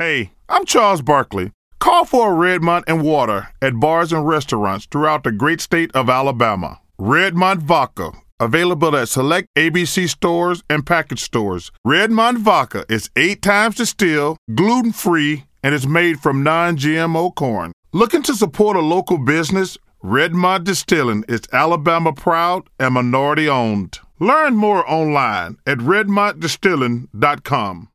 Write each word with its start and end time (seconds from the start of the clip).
Hey, 0.00 0.32
I'm 0.48 0.64
Charles 0.64 1.02
Barkley. 1.02 1.52
Call 1.78 2.06
for 2.06 2.32
a 2.32 2.34
Redmont 2.34 2.84
and 2.86 3.02
water 3.02 3.48
at 3.60 3.78
bars 3.78 4.14
and 4.14 4.26
restaurants 4.26 4.86
throughout 4.86 5.24
the 5.24 5.30
great 5.30 5.60
state 5.60 5.94
of 5.94 6.08
Alabama. 6.08 6.80
Redmont 6.98 7.58
Vodka, 7.58 8.12
available 8.40 8.96
at 8.96 9.10
select 9.10 9.48
ABC 9.58 10.08
stores 10.08 10.62
and 10.70 10.86
package 10.86 11.20
stores. 11.20 11.70
Redmont 11.86 12.38
Vodka 12.38 12.86
is 12.88 13.10
eight 13.14 13.42
times 13.42 13.74
distilled, 13.74 14.38
gluten 14.54 14.92
free, 14.92 15.44
and 15.62 15.74
is 15.74 15.86
made 15.86 16.18
from 16.18 16.42
non 16.42 16.78
GMO 16.78 17.34
corn. 17.34 17.72
Looking 17.92 18.22
to 18.22 18.34
support 18.34 18.78
a 18.78 18.80
local 18.80 19.18
business? 19.18 19.76
Redmont 20.02 20.64
Distilling 20.64 21.26
is 21.28 21.42
Alabama 21.52 22.14
proud 22.14 22.70
and 22.78 22.94
minority 22.94 23.50
owned. 23.50 23.98
Learn 24.18 24.56
more 24.56 24.90
online 24.90 25.58
at 25.66 25.76
redmontdistilling.com. 25.76 27.89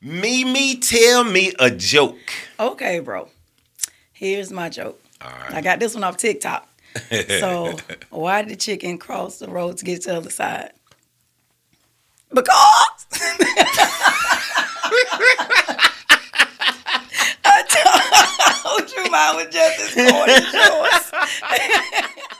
Meme, 0.00 0.78
tell 0.80 1.24
me 1.24 1.52
a 1.58 1.70
joke. 1.70 2.16
Okay, 2.60 3.00
bro. 3.00 3.28
Here's 4.12 4.52
my 4.52 4.68
joke. 4.68 5.02
Right. 5.20 5.54
I 5.54 5.60
got 5.60 5.80
this 5.80 5.94
one 5.94 6.04
off 6.04 6.16
TikTok. 6.16 6.68
so, 7.28 7.76
why 8.10 8.42
did 8.42 8.52
the 8.52 8.56
chicken 8.56 8.98
cross 8.98 9.40
the 9.40 9.48
road 9.48 9.78
to 9.78 9.84
get 9.84 10.02
to 10.02 10.10
the 10.10 10.16
other 10.16 10.30
side? 10.30 10.70
Because 12.32 12.54
I 17.44 18.60
told 18.62 18.90
you 18.90 19.10
mine 19.10 19.36
was 19.36 19.46
just 19.52 19.80
as 19.80 19.94
corny 19.94 20.32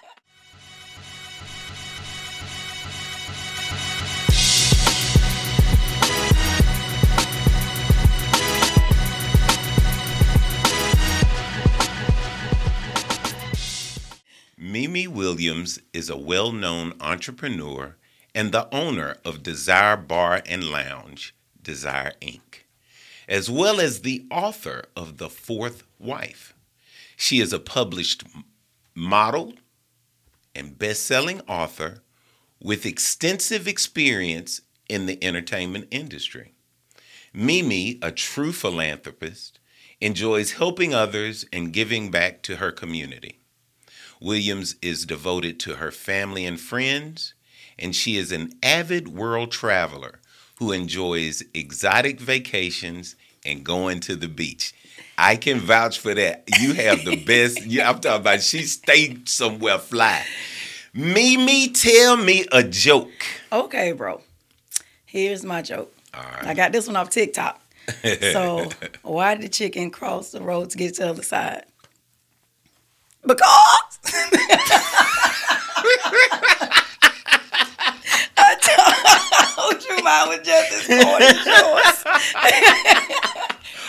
Meme 14.71 15.15
Williams 15.15 15.81
is 15.95 16.11
a 16.11 16.17
well 16.19 16.53
known 16.53 16.93
entrepreneur 17.01 17.97
and 18.35 18.53
the 18.53 18.69
owner 18.71 19.17
of 19.25 19.43
Dzire 19.43 20.07
Bar 20.07 20.43
and 20.45 20.63
Lounge, 20.63 21.35
Dzire 21.63 22.13
Inc., 22.21 22.65
as 23.27 23.49
well 23.49 23.81
as 23.81 24.03
the 24.03 24.27
author 24.31 24.85
of 24.95 25.17
The 25.17 25.31
Fourth 25.31 25.85
Wife. 25.99 26.53
She 27.17 27.41
is 27.41 27.55
a 27.55 27.59
published 27.59 28.25
model 28.95 29.55
and 30.55 30.79
best 30.79 31.05
selling 31.05 31.41
author 31.49 32.03
with 32.61 32.85
extensive 32.85 33.67
experience 33.67 34.61
in 34.87 35.07
the 35.07 35.23
entertainment 35.25 35.89
industry. 35.91 36.53
Meme, 37.33 38.01
a 38.03 38.13
true 38.13 38.53
philanthropist, 38.53 39.61
enjoys 39.99 40.53
helping 40.53 40.93
others 40.93 41.47
and 41.55 41.73
giving 41.73 42.11
back 42.11 42.43
to 42.43 42.57
her 42.57 42.71
community. 42.71 43.38
Williams 44.21 44.77
is 44.83 45.07
devoted 45.07 45.61
to 45.61 45.75
her 45.77 45.91
family 45.91 46.45
and 46.45 46.61
friends, 46.61 47.35
and 47.79 47.95
she 47.95 48.17
is 48.17 48.33
an 48.33 48.53
avid 48.63 49.09
world 49.09 49.53
traveler 49.53 50.21
who 50.59 50.73
enjoys 50.73 51.45
exotic 51.55 52.21
vacations 52.21 53.15
and 53.45 53.65
going 53.65 54.01
to 54.01 54.17
the 54.17 54.29
beach. 54.29 54.75
I 55.17 55.37
can 55.37 55.59
vouch 55.59 55.99
for 55.99 56.15
that. 56.15 56.45
You 56.61 56.75
have 56.75 57.05
the 57.05 57.17
best. 57.17 57.65
yeah, 57.67 57.91
I'm 57.91 58.01
talking 58.01 58.21
about 58.21 58.41
she 58.41 58.63
stayed 58.63 59.29
somewhere 59.29 59.79
fly. 59.79 60.25
Meme, 60.95 61.73
tell 61.73 62.17
me 62.17 62.47
a 62.53 62.63
joke. 62.63 63.11
Okay, 63.53 63.93
bro. 63.93 64.21
Here's 65.07 65.45
my 65.45 65.63
joke. 65.63 65.93
All 66.15 66.25
I 66.43 66.55
got 66.55 66.73
this 66.73 66.87
one 66.87 66.97
off 66.97 67.11
TikTok. 67.11 67.61
So, 68.21 68.69
why 69.03 69.35
did 69.35 69.45
the 69.45 69.49
chicken 69.49 69.91
cross 69.91 70.31
the 70.31 70.43
road 70.43 70.69
to 70.71 70.77
get 70.77 70.95
to 70.97 71.05
the 71.05 71.09
other 71.09 71.23
side? 71.23 71.65
Because 73.29 73.99
I 78.39 79.53
told 79.57 79.85
you 79.85 80.03
mine 80.03 80.29
was 80.29 80.41
just 80.47 80.73
as 80.73 80.87
corny 80.87 81.27
as 81.27 81.47
yours. 81.47 82.05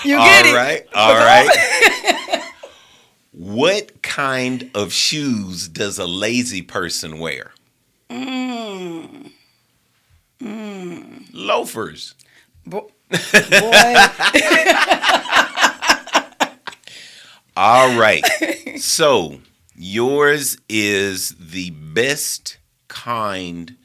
you 0.05 0.17
get 0.17 0.45
All 0.45 0.51
it? 0.51 0.55
right. 0.55 0.85
All 0.93 1.13
right. 1.15 2.43
what 3.31 4.01
kind 4.01 4.69
of 4.75 4.91
shoes 4.91 5.67
does 5.69 5.97
a 5.99 6.05
lazy 6.05 6.61
person 6.61 7.19
wear? 7.19 7.51
Mm, 8.09 9.31
Loafers. 11.33 12.15
bo- 12.65 12.89
boy, 13.09 13.17
All 17.61 17.99
right. 17.99 18.23
so 18.77 19.41
yours 19.75 20.57
is 20.69 21.35
the 21.37 21.71
best 21.71 22.57
kind 22.87 23.75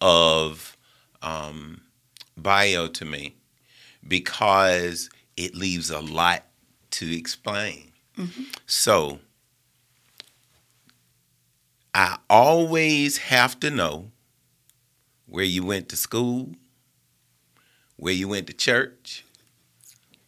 of 0.00 0.76
um, 1.22 1.80
bio 2.36 2.86
to 2.86 3.04
me 3.04 3.34
because 4.06 5.10
it 5.36 5.56
leaves 5.56 5.90
a 5.90 5.98
lot 5.98 6.44
to 6.92 7.16
explain. 7.18 7.90
So 8.64 9.18
I 11.92 12.18
always 12.30 13.18
have 13.18 13.58
to 13.58 13.70
know 13.70 14.12
where 15.26 15.44
you 15.44 15.64
went 15.64 15.88
to 15.88 15.96
school, 15.96 16.50
where 17.96 18.14
you 18.14 18.28
went 18.28 18.46
to 18.46 18.52
church, 18.52 19.24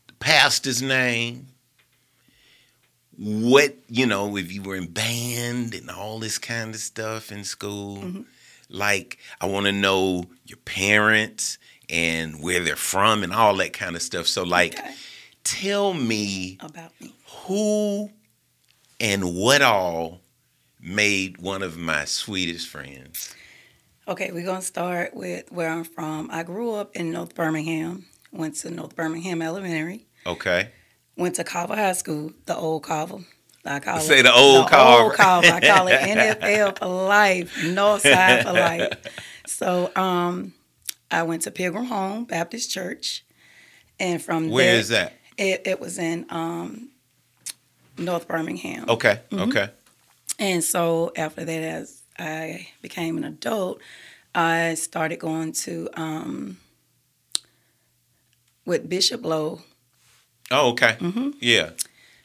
the 0.08 0.14
pastor's 0.14 0.82
name, 0.82 1.46
what 3.18 3.74
you 3.88 4.06
know 4.06 4.36
if 4.36 4.52
you 4.52 4.62
were 4.62 4.76
in 4.76 4.86
band 4.86 5.74
and 5.74 5.90
all 5.90 6.18
this 6.20 6.38
kind 6.38 6.72
of 6.74 6.80
stuff 6.80 7.32
in 7.32 7.42
school 7.42 7.98
mm-hmm. 7.98 8.22
like 8.68 9.18
i 9.40 9.46
want 9.46 9.66
to 9.66 9.72
know 9.72 10.24
your 10.44 10.58
parents 10.58 11.58
and 11.90 12.40
where 12.40 12.62
they're 12.62 12.76
from 12.76 13.24
and 13.24 13.32
all 13.32 13.56
that 13.56 13.72
kind 13.72 13.96
of 13.96 14.02
stuff 14.02 14.26
so 14.26 14.44
like 14.44 14.78
Okay. 14.78 14.94
tell 15.42 15.94
me 15.94 16.58
about 16.60 16.92
me. 17.00 17.12
who 17.46 18.10
and 19.00 19.34
what 19.34 19.62
all 19.62 20.20
made 20.80 21.38
one 21.38 21.62
of 21.62 21.76
my 21.76 22.04
sweetest 22.04 22.68
friends 22.68 23.34
Okay, 24.06 24.32
we're 24.32 24.46
gonna 24.46 24.62
start 24.62 25.12
with 25.12 25.52
where 25.52 25.68
I'm 25.68 25.84
from. 25.84 26.30
I 26.32 26.42
grew 26.42 26.72
up 26.72 26.96
in 26.96 27.10
North 27.12 27.34
Birmingham. 27.34 28.06
Went 28.32 28.54
to 28.60 28.70
North 28.70 28.96
Birmingham 28.96 29.42
Elementary. 29.42 30.06
okay 30.26 30.70
Went 31.18 31.34
to 31.34 31.44
Carver 31.44 31.74
High 31.76 31.92
School, 31.92 32.32
the 32.46 32.56
old 32.56 32.84
Carver. 32.84 33.18
I 33.64 33.80
call 33.80 34.00
Say 34.00 34.20
it 34.20 34.22
the 34.22 34.32
old 34.32 34.68
Carver. 34.68 35.02
Old 35.02 35.14
Carver. 35.14 35.48
I 35.48 35.60
call 35.60 35.88
it 35.88 36.00
NFL 36.00 36.78
for 36.78 36.86
life, 36.86 37.62
North 37.64 38.02
Side 38.02 38.44
for 38.44 38.52
life. 38.52 38.88
So, 39.46 39.90
um, 39.96 40.52
I 41.10 41.22
went 41.22 41.42
to 41.42 41.50
Pilgrim 41.50 41.86
Home 41.86 42.24
Baptist 42.26 42.70
Church, 42.70 43.24
and 43.98 44.22
from 44.22 44.50
Where 44.50 44.72
there, 44.72 44.80
is 44.80 44.88
that 44.90 45.14
It, 45.38 45.62
it 45.66 45.80
was 45.80 45.98
in 45.98 46.26
um, 46.28 46.90
North 47.96 48.28
Birmingham. 48.28 48.84
okay 48.90 49.20
Mm-hmm. 49.30 49.48
okay 49.48 49.70
And 50.38 50.62
so 50.62 51.12
after 51.16 51.44
that, 51.46 51.62
as 51.62 52.02
I 52.18 52.68
became 52.82 53.16
an 53.16 53.24
adult, 53.24 53.80
I 54.34 54.74
started 54.74 55.18
going 55.18 55.52
to 55.64 55.88
um, 55.94 56.58
with 58.64 58.88
Bishop 58.88 59.24
Lowe. 59.24 59.62
Oh 60.50 60.70
okay 60.70 60.96
Mm-hmm. 61.00 61.30
yeah 61.40 61.70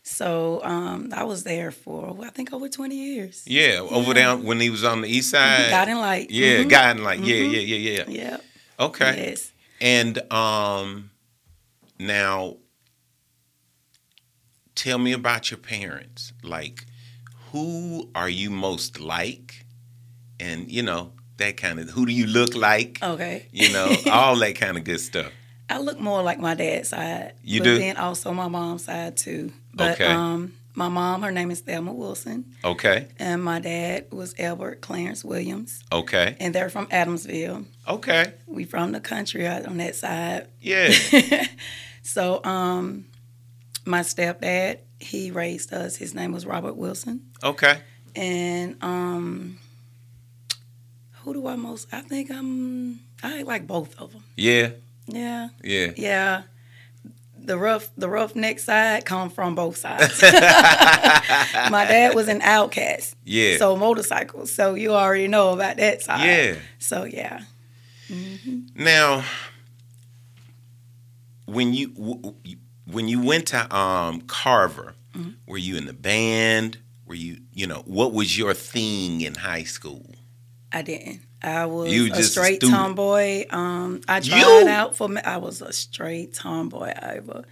So 0.03 0.59
um, 0.63 1.09
I 1.13 1.23
was 1.23 1.43
there 1.43 1.71
for 1.71 2.15
I 2.25 2.29
think 2.29 2.51
over 2.53 2.67
twenty 2.69 2.95
years. 2.95 3.43
yeah 3.47 3.79
over 3.79 4.13
down 4.13 4.43
when 4.43 4.59
he 4.59 4.69
was 4.69 4.83
on 4.83 5.01
the 5.01 5.07
east 5.09 5.29
side 5.31 5.69
Guiding 5.71 5.97
Light. 5.97 6.29
yeah 6.29 6.63
Mhm. 6.63 6.69
guiding 6.69 7.03
like 7.03 7.19
yeah 7.19 7.35
Mhm. 7.35 7.51
yeah 7.53 7.59
yeah 7.71 7.81
yeah 7.89 8.03
Yeah. 8.07 8.37
okay 8.79 9.29
Yes. 9.29 9.51
And 9.81 10.15
um 10.31 11.09
now 11.99 12.57
tell 14.75 14.97
me 14.97 15.11
about 15.13 15.51
your 15.51 15.57
parents. 15.59 16.33
Like 16.43 16.85
who 17.51 18.09
are 18.15 18.29
you 18.29 18.49
most 18.49 18.99
like? 18.99 19.65
And 20.39 20.69
you 20.71 20.83
know, 20.83 21.11
that 21.37 21.57
kind 21.57 21.79
of 21.79 21.89
who 21.91 22.05
do 22.05 22.11
you 22.11 22.25
look 22.27 22.55
like? 22.55 22.99
Okay. 23.01 23.47
You 23.51 23.71
know, 23.71 23.95
all 24.11 24.35
that 24.37 24.55
kind 24.55 24.77
of 24.77 24.83
good 24.83 24.99
stuff. 24.99 25.31
I 25.73 25.79
look 25.79 25.99
more 25.99 26.21
like 26.21 26.39
my 26.39 26.53
dad's 26.55 26.89
side. 26.89 27.33
You 27.43 27.59
but 27.61 27.63
do? 27.65 27.77
then 27.79 27.97
also 27.97 28.31
my 28.33 28.47
mom's 28.47 28.85
side 28.85 29.17
too. 29.17 29.51
But 29.73 29.93
Okay. 29.99 30.05
um 30.05 30.53
my 30.75 30.89
mom, 30.89 31.21
her 31.21 31.31
name 31.31 31.51
is 31.51 31.59
Thelma 31.61 31.93
Wilson, 31.93 32.45
Okay. 32.63 33.07
and 33.19 33.43
my 33.43 33.59
dad 33.59 34.07
was 34.11 34.33
Albert 34.39 34.81
Clarence 34.81 35.23
Williams, 35.23 35.83
Okay. 35.91 36.35
and 36.39 36.53
they're 36.55 36.69
from 36.69 36.87
Adamsville. 36.87 37.65
Okay. 37.87 38.33
We 38.47 38.63
from 38.65 38.91
the 38.91 38.99
country 38.99 39.45
out 39.45 39.65
on 39.67 39.77
that 39.77 39.95
side. 39.95 40.47
Yeah. 40.61 40.91
so 42.03 42.43
um 42.43 43.05
my 43.85 43.99
stepdad, 44.01 44.79
he 44.99 45.29
raised 45.31 45.73
us. 45.73 45.95
His 45.97 46.13
name 46.15 46.31
was 46.31 46.45
Robert 46.45 46.75
Wilson. 46.75 47.31
Okay. 47.43 47.79
And 48.15 48.77
um 48.83 49.59
who 51.21 51.33
do 51.33 51.47
I 51.47 51.55
most 51.55 51.87
I 51.93 52.01
think 52.01 52.31
I'm 52.31 52.99
I 53.21 53.43
like 53.43 53.67
both 53.67 53.99
of 53.99 54.11
them. 54.13 54.23
Yeah. 54.35 54.71
Yeah. 55.07 55.49
Yeah. 55.63 55.91
Yeah. 55.97 56.41
the 57.37 57.57
rough 57.57 57.89
the 57.97 58.07
rough 58.09 58.31
roughneck 58.35 58.59
side 58.59 59.05
come 59.05 59.29
from 59.29 59.53
both 59.55 59.75
sides. 59.77 60.21
my 61.69 61.85
dad 61.85 62.15
was 62.15 62.27
an 62.29 62.41
outcast. 62.41 63.15
Yeah. 63.25 63.57
So 63.57 63.75
motorcycles. 63.75 64.51
So 64.51 64.75
you 64.75 64.93
already 64.93 65.27
know 65.27 65.51
about 65.53 65.77
that 65.77 66.01
side. 66.01 66.25
Yeah. 66.25 66.55
So 66.79 67.03
yeah. 67.03 67.41
Now, 68.75 69.23
when 71.45 71.73
you 71.73 71.87
when 72.85 73.07
you 73.07 73.21
went 73.21 73.47
to 73.47 73.75
um, 73.75 74.21
Carver, 74.21 74.95
Mm-hmm. 75.13 75.29
were 75.47 75.59
you 75.59 75.75
in 75.77 75.85
the 75.85 75.93
band? 75.93 76.79
Were 77.05 77.13
you 77.13 77.37
you 77.53 77.67
know 77.67 77.83
what 77.85 78.13
was 78.13 78.35
your 78.35 78.55
thing 78.55 79.21
in 79.21 79.35
high 79.35 79.61
school? 79.63 80.07
I 80.71 80.81
didn't. 80.81 81.19
I 81.43 81.65
was 81.65 81.91
You 81.91 82.13
a 82.13 82.17
a 82.19 82.23
straight 82.23 82.57
student. 82.57 82.71
tomboy. 82.77 83.45
Um, 83.49 84.01
I 84.07 84.19
tried 84.21 84.39
You? 84.39 84.67
out 84.69 84.95
for 84.95 85.09
me. 85.09 85.21
I 85.21 85.37
was 85.37 85.61
a 85.61 85.73
straight 85.73 86.33
tomboy. 86.33 86.93
Ivor. 87.01 87.43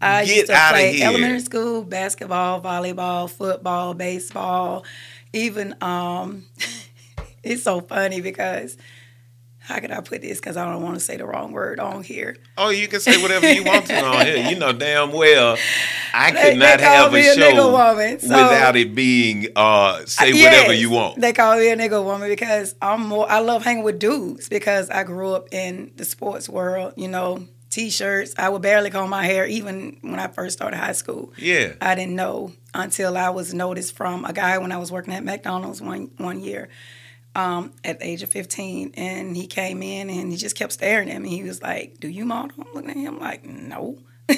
I 0.00 0.24
Get 0.24 0.34
used 0.36 0.46
to 0.48 0.52
play 0.70 1.02
elementary 1.02 1.40
school 1.40 1.82
basketball, 1.82 2.60
volleyball, 2.60 3.30
football, 3.30 3.94
baseball, 3.94 4.84
even. 5.32 5.74
Um, 5.80 6.44
it's 7.42 7.62
so 7.62 7.80
funny 7.80 8.20
because 8.20 8.76
how 9.64 9.80
could 9.80 9.90
I 9.90 10.00
put 10.02 10.20
this? 10.20 10.38
Because 10.40 10.56
I 10.56 10.70
don't 10.70 10.82
want 10.82 10.94
to 10.94 11.00
say 11.00 11.16
the 11.16 11.24
wrong 11.26 11.52
word 11.52 11.80
on 11.80 12.02
here. 12.02 12.36
Oh, 12.58 12.68
you 12.68 12.86
can 12.86 13.00
say 13.00 13.20
whatever 13.22 13.50
you 13.50 13.64
want 13.64 13.86
to 13.86 14.04
on 14.04 14.26
here. 14.26 14.36
You 14.48 14.56
know 14.58 14.72
damn 14.72 15.10
well 15.10 15.56
I 16.12 16.30
They- 16.32 16.50
could 16.50 16.58
not 16.58 16.80
have 16.80 17.10
a 17.10 17.14
me 17.14 17.28
a 17.28 17.34
show 17.34 17.72
woman, 17.72 18.20
so- 18.20 18.28
without 18.28 18.76
it 18.76 18.94
being 18.94 19.48
uh, 19.56 20.04
say 20.06 20.32
Yes, 20.32 20.44
whatever 20.44 20.72
you 20.74 20.90
want. 20.90 21.20
They 21.20 21.32
call 21.32 21.56
me 21.56 21.68
a 21.70 21.76
nigga 21.76 22.04
woman 22.04 22.28
because 22.28 22.74
I'm 22.82 23.06
more. 23.06 23.28
I 23.30 23.40
love 23.40 23.64
hanging 23.64 23.82
with 23.84 23.98
dudes 23.98 24.48
because 24.48 24.90
I 24.90 25.02
grew 25.04 25.32
up 25.34 25.48
in 25.52 25.92
the 25.96 26.04
sports 26.04 26.48
world. 26.48 26.92
You 26.96 27.08
know, 27.08 27.48
t-shirts. 27.70 28.34
I 28.38 28.48
would 28.50 28.62
barely 28.62 28.90
comb 28.90 29.10
my 29.10 29.24
hair 29.24 29.46
even 29.46 29.96
when 30.02 30.20
I 30.20 30.28
first 30.28 30.56
started 30.58 30.76
high 30.76 30.92
school. 30.92 31.32
Yeah. 31.38 31.72
I 31.80 31.94
didn't 31.94 32.14
know 32.16 32.52
until 32.74 33.16
I 33.16 33.30
was 33.30 33.52
noticed 33.54 33.96
from 33.96 34.24
a 34.24 34.32
guy 34.32 34.58
when 34.58 34.72
I 34.72 34.76
was 34.76 34.92
working 34.92 35.14
at 35.14 35.24
McDonald's 35.24 35.80
one 35.82 36.10
one 36.18 36.40
year. 36.40 36.68
Um, 37.36 37.72
at 37.82 37.98
the 37.98 38.06
age 38.06 38.22
of 38.22 38.28
15, 38.28 38.94
and 38.96 39.36
he 39.36 39.48
came 39.48 39.82
in 39.82 40.08
and 40.08 40.30
he 40.30 40.36
just 40.36 40.54
kept 40.54 40.72
staring 40.72 41.10
at 41.10 41.20
me. 41.20 41.30
He 41.30 41.42
was 41.42 41.60
like, 41.60 41.98
"Do 41.98 42.06
you 42.06 42.24
model?" 42.24 42.64
I'm 42.64 42.72
looking 42.74 42.90
at 42.90 42.96
him 42.96 43.18
like, 43.18 43.44
"No." 43.44 43.98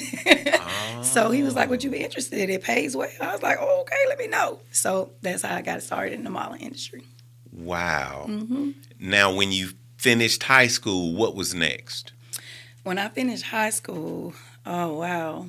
So 1.02 1.30
he 1.30 1.42
was 1.42 1.54
like, 1.54 1.70
"Would 1.70 1.84
you 1.84 1.90
be 1.90 1.98
interested? 1.98 2.50
It 2.50 2.62
pays 2.62 2.96
well." 2.96 3.08
I 3.20 3.32
was 3.32 3.42
like, 3.42 3.58
oh, 3.60 3.80
"Okay, 3.82 3.96
let 4.08 4.18
me 4.18 4.26
know." 4.26 4.60
So 4.70 5.12
that's 5.22 5.42
how 5.42 5.54
I 5.54 5.62
got 5.62 5.82
started 5.82 6.14
in 6.14 6.24
the 6.24 6.30
modeling 6.30 6.62
industry. 6.62 7.04
Wow. 7.52 8.26
Mm-hmm. 8.28 8.70
Now, 8.98 9.32
when 9.32 9.52
you 9.52 9.70
finished 9.96 10.42
high 10.42 10.66
school, 10.66 11.14
what 11.14 11.34
was 11.34 11.54
next? 11.54 12.12
When 12.82 12.98
I 12.98 13.08
finished 13.08 13.44
high 13.44 13.70
school, 13.70 14.34
oh 14.64 14.94
wow, 14.94 15.46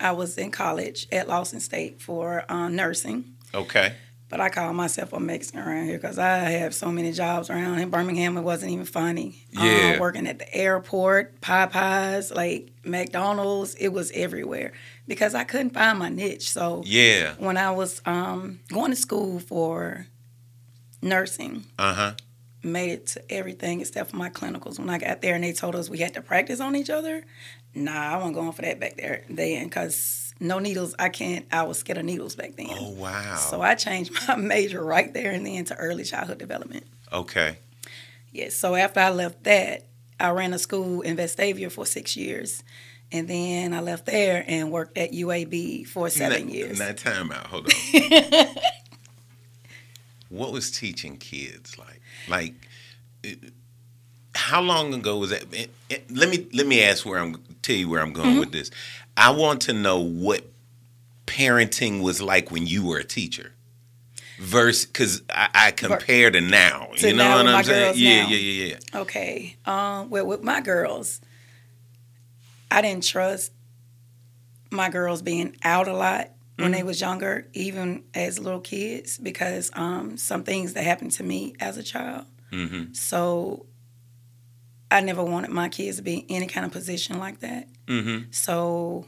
I 0.00 0.12
was 0.12 0.36
in 0.36 0.50
college 0.50 1.06
at 1.12 1.28
Lawson 1.28 1.60
State 1.60 2.02
for 2.02 2.44
uh, 2.50 2.68
nursing. 2.68 3.36
Okay. 3.54 3.94
But 4.28 4.40
I 4.40 4.48
call 4.48 4.72
myself 4.72 5.12
a 5.12 5.20
Mexican 5.20 5.60
around 5.60 5.84
here 5.86 5.98
because 5.98 6.18
I 6.18 6.38
have 6.50 6.74
so 6.74 6.90
many 6.90 7.12
jobs 7.12 7.48
around 7.48 7.78
in 7.78 7.90
Birmingham. 7.90 8.36
It 8.36 8.40
wasn't 8.42 8.72
even 8.72 8.84
funny. 8.84 9.44
Yeah. 9.52 9.94
Uh, 9.96 10.00
working 10.00 10.26
at 10.26 10.40
the 10.40 10.52
airport, 10.52 11.40
Popeyes, 11.40 12.34
like 12.34 12.72
McDonald's, 12.84 13.74
it 13.76 13.88
was 13.88 14.10
everywhere 14.12 14.72
because 15.06 15.36
I 15.36 15.44
couldn't 15.44 15.70
find 15.74 16.00
my 16.00 16.08
niche. 16.08 16.50
So 16.50 16.82
Yeah. 16.84 17.34
when 17.38 17.56
I 17.56 17.70
was 17.70 18.02
um, 18.04 18.58
going 18.72 18.90
to 18.90 18.96
school 18.96 19.38
for 19.38 20.06
nursing, 21.02 21.64
Uh 21.78 21.94
huh. 21.94 22.12
made 22.64 22.90
it 22.90 23.06
to 23.08 23.32
everything 23.32 23.80
except 23.80 24.10
for 24.10 24.16
my 24.16 24.30
clinicals. 24.30 24.78
When 24.78 24.90
I 24.90 24.98
got 24.98 25.22
there 25.22 25.36
and 25.36 25.44
they 25.44 25.52
told 25.52 25.76
us 25.76 25.88
we 25.88 25.98
had 25.98 26.14
to 26.14 26.20
practice 26.20 26.58
on 26.60 26.74
each 26.74 26.90
other, 26.90 27.22
nah, 27.74 28.14
I 28.14 28.16
wasn't 28.16 28.34
going 28.34 28.52
for 28.52 28.62
that 28.62 28.80
back 28.80 28.96
there 28.96 29.22
then 29.30 29.64
because 29.66 30.25
no 30.40 30.58
needles. 30.58 30.94
I 30.98 31.08
can't. 31.08 31.46
I 31.50 31.62
was 31.64 31.78
scared 31.78 31.98
of 31.98 32.04
needles 32.04 32.34
back 32.36 32.56
then. 32.56 32.66
Oh 32.70 32.90
wow. 32.90 33.36
So 33.36 33.60
I 33.62 33.74
changed 33.74 34.12
my 34.28 34.36
major 34.36 34.82
right 34.84 35.12
there 35.12 35.30
and 35.32 35.46
then 35.46 35.64
to 35.66 35.76
early 35.76 36.04
childhood 36.04 36.38
development. 36.38 36.84
okay. 37.12 37.58
Yes. 38.32 38.54
So 38.54 38.74
after 38.74 39.00
I 39.00 39.08
left 39.10 39.44
that, 39.44 39.86
I 40.20 40.28
ran 40.30 40.52
a 40.52 40.58
school 40.58 41.00
in 41.00 41.16
Vestavia 41.16 41.72
for 41.72 41.86
six 41.86 42.16
years. 42.16 42.62
And 43.12 43.28
then 43.28 43.72
I 43.72 43.80
left 43.80 44.04
there 44.04 44.44
and 44.46 44.70
worked 44.72 44.98
at 44.98 45.12
UAB 45.12 45.86
for 45.86 46.10
seven 46.10 46.48
now, 46.48 46.52
years. 46.52 46.78
Now, 46.78 46.92
time 46.92 47.30
out. 47.32 47.46
Hold 47.46 47.72
on. 47.72 48.46
what 50.28 50.52
was 50.52 50.70
teaching 50.70 51.16
kids 51.16 51.78
like? 51.78 52.00
Like, 52.28 52.54
it- 53.22 53.52
how 54.34 54.60
long 54.60 54.92
ago 54.92 55.16
was 55.16 55.30
that? 55.30 55.44
Let 56.10 56.28
me 56.28 56.46
let 56.52 56.66
me 56.66 56.82
ask 56.82 57.06
where 57.06 57.18
I'm 57.18 57.36
tell 57.62 57.74
you 57.76 57.88
where 57.88 58.02
I'm 58.02 58.12
going 58.12 58.30
Mm-hmm. 58.32 58.40
with 58.40 58.52
this. 58.52 58.70
I 59.16 59.30
want 59.30 59.62
to 59.62 59.72
know 59.72 60.00
what 60.00 60.44
parenting 61.26 62.02
was 62.02 62.20
like 62.20 62.50
when 62.50 62.66
you 62.66 62.86
were 62.86 62.98
a 62.98 63.04
teacher. 63.04 63.52
Verse, 64.38 64.84
because 64.84 65.22
I, 65.30 65.48
I 65.54 65.70
compare 65.70 66.30
to 66.30 66.40
now. 66.40 66.90
To 66.96 67.08
you 67.08 67.14
know 67.14 67.24
now 67.24 67.36
what 67.36 67.46
I'm 67.46 67.64
saying? 67.64 67.94
Yeah, 67.96 68.22
now. 68.22 68.28
yeah, 68.28 68.36
yeah, 68.36 68.66
yeah. 68.66 69.00
Okay. 69.00 69.56
Um, 69.64 70.10
well, 70.10 70.26
with 70.26 70.42
my 70.42 70.60
girls, 70.60 71.20
I 72.70 72.82
didn't 72.82 73.04
trust 73.04 73.52
my 74.70 74.90
girls 74.90 75.22
being 75.22 75.56
out 75.62 75.88
a 75.88 75.94
lot 75.94 76.32
when 76.56 76.72
they 76.72 76.82
was 76.82 77.00
younger, 77.00 77.48
even 77.52 78.04
as 78.14 78.38
little 78.38 78.60
kids, 78.60 79.18
because 79.18 79.70
um, 79.74 80.16
some 80.16 80.42
things 80.42 80.72
that 80.74 80.84
happened 80.84 81.12
to 81.12 81.22
me 81.22 81.54
as 81.60 81.76
a 81.76 81.82
child. 81.82 82.26
Mm-hmm. 82.52 82.92
So 82.92 83.66
I 84.90 85.00
never 85.00 85.22
wanted 85.24 85.50
my 85.50 85.68
kids 85.68 85.96
to 85.96 86.02
be 86.02 86.18
in 86.18 86.36
any 86.36 86.46
kind 86.46 86.64
of 86.64 86.72
position 86.72 87.18
like 87.18 87.40
that. 87.40 87.68
Mm-hmm. 87.86 88.30
So 88.30 89.06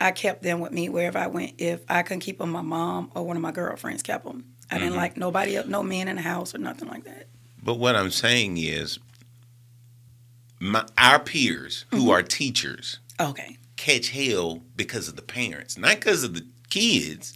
I 0.00 0.10
kept 0.12 0.42
them 0.42 0.60
with 0.60 0.72
me 0.72 0.88
wherever 0.88 1.18
I 1.18 1.28
went. 1.28 1.54
If 1.58 1.82
I 1.88 2.02
couldn't 2.02 2.20
keep 2.20 2.38
them, 2.38 2.50
my 2.50 2.62
mom 2.62 3.10
or 3.14 3.24
one 3.24 3.36
of 3.36 3.42
my 3.42 3.52
girlfriends 3.52 4.02
kept 4.02 4.24
them. 4.24 4.44
I 4.70 4.78
didn't 4.78 4.96
like 4.96 5.16
nobody 5.16 5.56
else, 5.56 5.66
no 5.66 5.82
men 5.82 6.06
in 6.08 6.16
the 6.16 6.22
house 6.22 6.54
or 6.54 6.58
nothing 6.58 6.88
like 6.88 7.04
that. 7.04 7.26
But 7.62 7.74
what 7.74 7.96
I'm 7.96 8.10
saying 8.10 8.56
is, 8.58 8.98
my 10.60 10.84
our 10.98 11.18
peers 11.18 11.84
Mm-hmm. 11.90 12.04
who 12.04 12.10
are 12.10 12.22
teachers 12.22 12.98
Okay. 13.18 13.58
catch 13.76 14.10
hell 14.10 14.62
because 14.76 15.08
of 15.08 15.16
the 15.16 15.22
parents, 15.22 15.76
not 15.76 15.96
because 15.96 16.22
of 16.24 16.34
the 16.34 16.46
kids, 16.70 17.34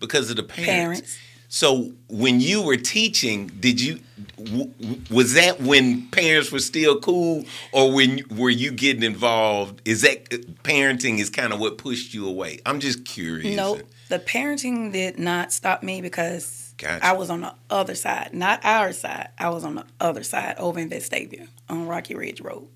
because 0.00 0.30
of 0.30 0.36
the 0.36 0.42
parents. 0.42 0.66
Parents. 1.00 1.18
So 1.54 1.92
when 2.08 2.40
you 2.40 2.62
were 2.62 2.76
teaching, 2.76 3.46
did 3.46 3.80
you 3.80 4.00
w- 4.36 4.72
was 5.08 5.34
that 5.34 5.60
when 5.60 6.08
parents 6.08 6.50
were 6.50 6.58
still 6.58 6.98
cool, 6.98 7.44
or 7.70 7.92
when 7.94 8.22
were 8.36 8.50
you 8.50 8.72
getting 8.72 9.04
involved? 9.04 9.80
Is 9.84 10.02
that 10.02 10.26
uh, 10.34 10.38
parenting 10.64 11.20
is 11.20 11.30
kind 11.30 11.52
of 11.52 11.60
what 11.60 11.78
pushed 11.78 12.12
you 12.12 12.26
away? 12.26 12.58
I'm 12.66 12.80
just 12.80 13.04
curious. 13.04 13.56
No, 13.56 13.78
the 14.08 14.18
parenting 14.18 14.92
did 14.92 15.20
not 15.20 15.52
stop 15.52 15.84
me 15.84 16.00
because 16.00 16.74
Gotcha. 16.76 17.06
I 17.06 17.12
was 17.12 17.30
on 17.30 17.42
the 17.42 17.54
other 17.70 17.94
side, 17.94 18.30
not 18.34 18.64
our 18.64 18.92
side. 18.92 19.28
I 19.38 19.50
was 19.50 19.62
on 19.64 19.76
the 19.76 19.84
other 20.00 20.24
side 20.24 20.56
over 20.58 20.80
in 20.80 20.90
Vestavia 20.90 21.46
on 21.68 21.86
Rocky 21.86 22.16
Ridge 22.16 22.40
Road. 22.40 22.66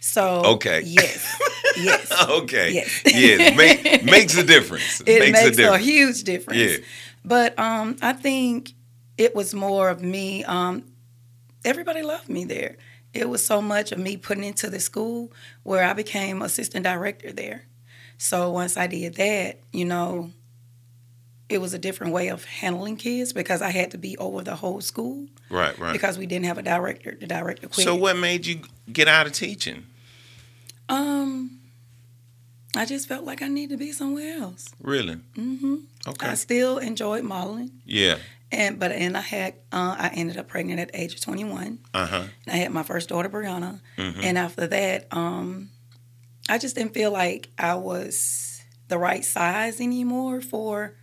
So 0.00 0.42
Okay. 0.54 0.80
yes, 0.84 1.38
yes, 1.76 2.24
Okay. 2.30 2.72
Yes. 2.72 3.02
yes. 3.04 3.56
Make, 3.56 4.04
makes 4.10 4.36
a 4.38 4.44
difference. 4.44 5.02
it 5.04 5.20
makes, 5.20 5.42
a 5.42 5.48
a, 5.48 5.50
difference. 5.50 5.84
huge 5.84 6.22
difference. 6.22 6.58
Yeah. 6.58 6.76
But 7.24 7.58
um, 7.58 7.96
I 8.02 8.12
think 8.12 8.72
it 9.16 9.34
was 9.34 9.54
more 9.54 9.88
of 9.90 10.02
me. 10.02 10.44
Um, 10.44 10.84
everybody 11.64 12.02
loved 12.02 12.28
me 12.28 12.44
there. 12.44 12.76
It 13.14 13.28
was 13.28 13.44
so 13.44 13.60
much 13.62 13.90
of 13.92 13.98
me 13.98 14.16
putting 14.16 14.44
into 14.44 14.68
the 14.70 14.80
school 14.80 15.32
where 15.62 15.82
I 15.84 15.92
became 15.92 16.42
assistant 16.42 16.84
director 16.84 17.32
there. 17.32 17.64
So 18.18 18.50
once 18.50 18.76
I 18.76 18.86
did 18.86 19.14
that, 19.14 19.60
you 19.72 19.84
know, 19.84 20.30
it 21.48 21.58
was 21.60 21.72
a 21.72 21.78
different 21.78 22.12
way 22.12 22.28
of 22.28 22.44
handling 22.44 22.96
kids 22.96 23.32
because 23.32 23.62
I 23.62 23.70
had 23.70 23.90
to 23.92 23.98
be 23.98 24.16
over 24.18 24.42
the 24.42 24.56
whole 24.56 24.80
school 24.82 25.26
Right. 25.48 25.76
Right. 25.78 25.92
because 25.94 26.18
we 26.18 26.26
didn't 26.26 26.44
have 26.44 26.58
a 26.58 26.62
director. 26.62 27.16
The 27.18 27.26
director 27.26 27.68
quit. 27.68 27.84
So 27.86 27.94
what 27.94 28.16
made 28.18 28.44
you 28.44 28.60
get 28.92 29.08
out 29.08 29.26
of 29.26 29.32
teaching? 29.32 29.86
Um, 30.90 31.57
I 32.76 32.84
just 32.84 33.08
felt 33.08 33.24
like 33.24 33.40
I 33.42 33.48
needed 33.48 33.74
to 33.74 33.78
be 33.78 33.92
somewhere 33.92 34.38
else. 34.38 34.68
Really? 34.80 35.16
Mm-hmm. 35.36 35.76
Okay. 36.06 36.26
I 36.28 36.34
still 36.34 36.78
enjoyed 36.78 37.24
modeling. 37.24 37.70
Yeah. 37.84 38.18
And 38.52 38.78
but 38.78 38.92
and 38.92 39.16
I 39.16 39.20
had 39.20 39.54
uh, 39.72 39.96
I 39.98 40.10
ended 40.14 40.36
up 40.36 40.48
pregnant 40.48 40.80
at 40.80 40.92
the 40.92 41.00
age 41.00 41.14
of 41.14 41.20
21. 41.20 41.78
Uh 41.94 42.06
huh. 42.06 42.24
And 42.46 42.54
I 42.54 42.56
had 42.56 42.70
my 42.72 42.82
first 42.82 43.08
daughter 43.08 43.28
Brianna. 43.28 43.80
Mhm. 43.96 44.22
And 44.22 44.38
after 44.38 44.66
that, 44.66 45.06
um, 45.12 45.70
I 46.48 46.58
just 46.58 46.74
didn't 46.76 46.94
feel 46.94 47.10
like 47.10 47.48
I 47.58 47.74
was 47.74 48.62
the 48.88 48.96
right 48.98 49.24
size 49.24 49.80
anymore 49.80 50.40
for 50.40 50.94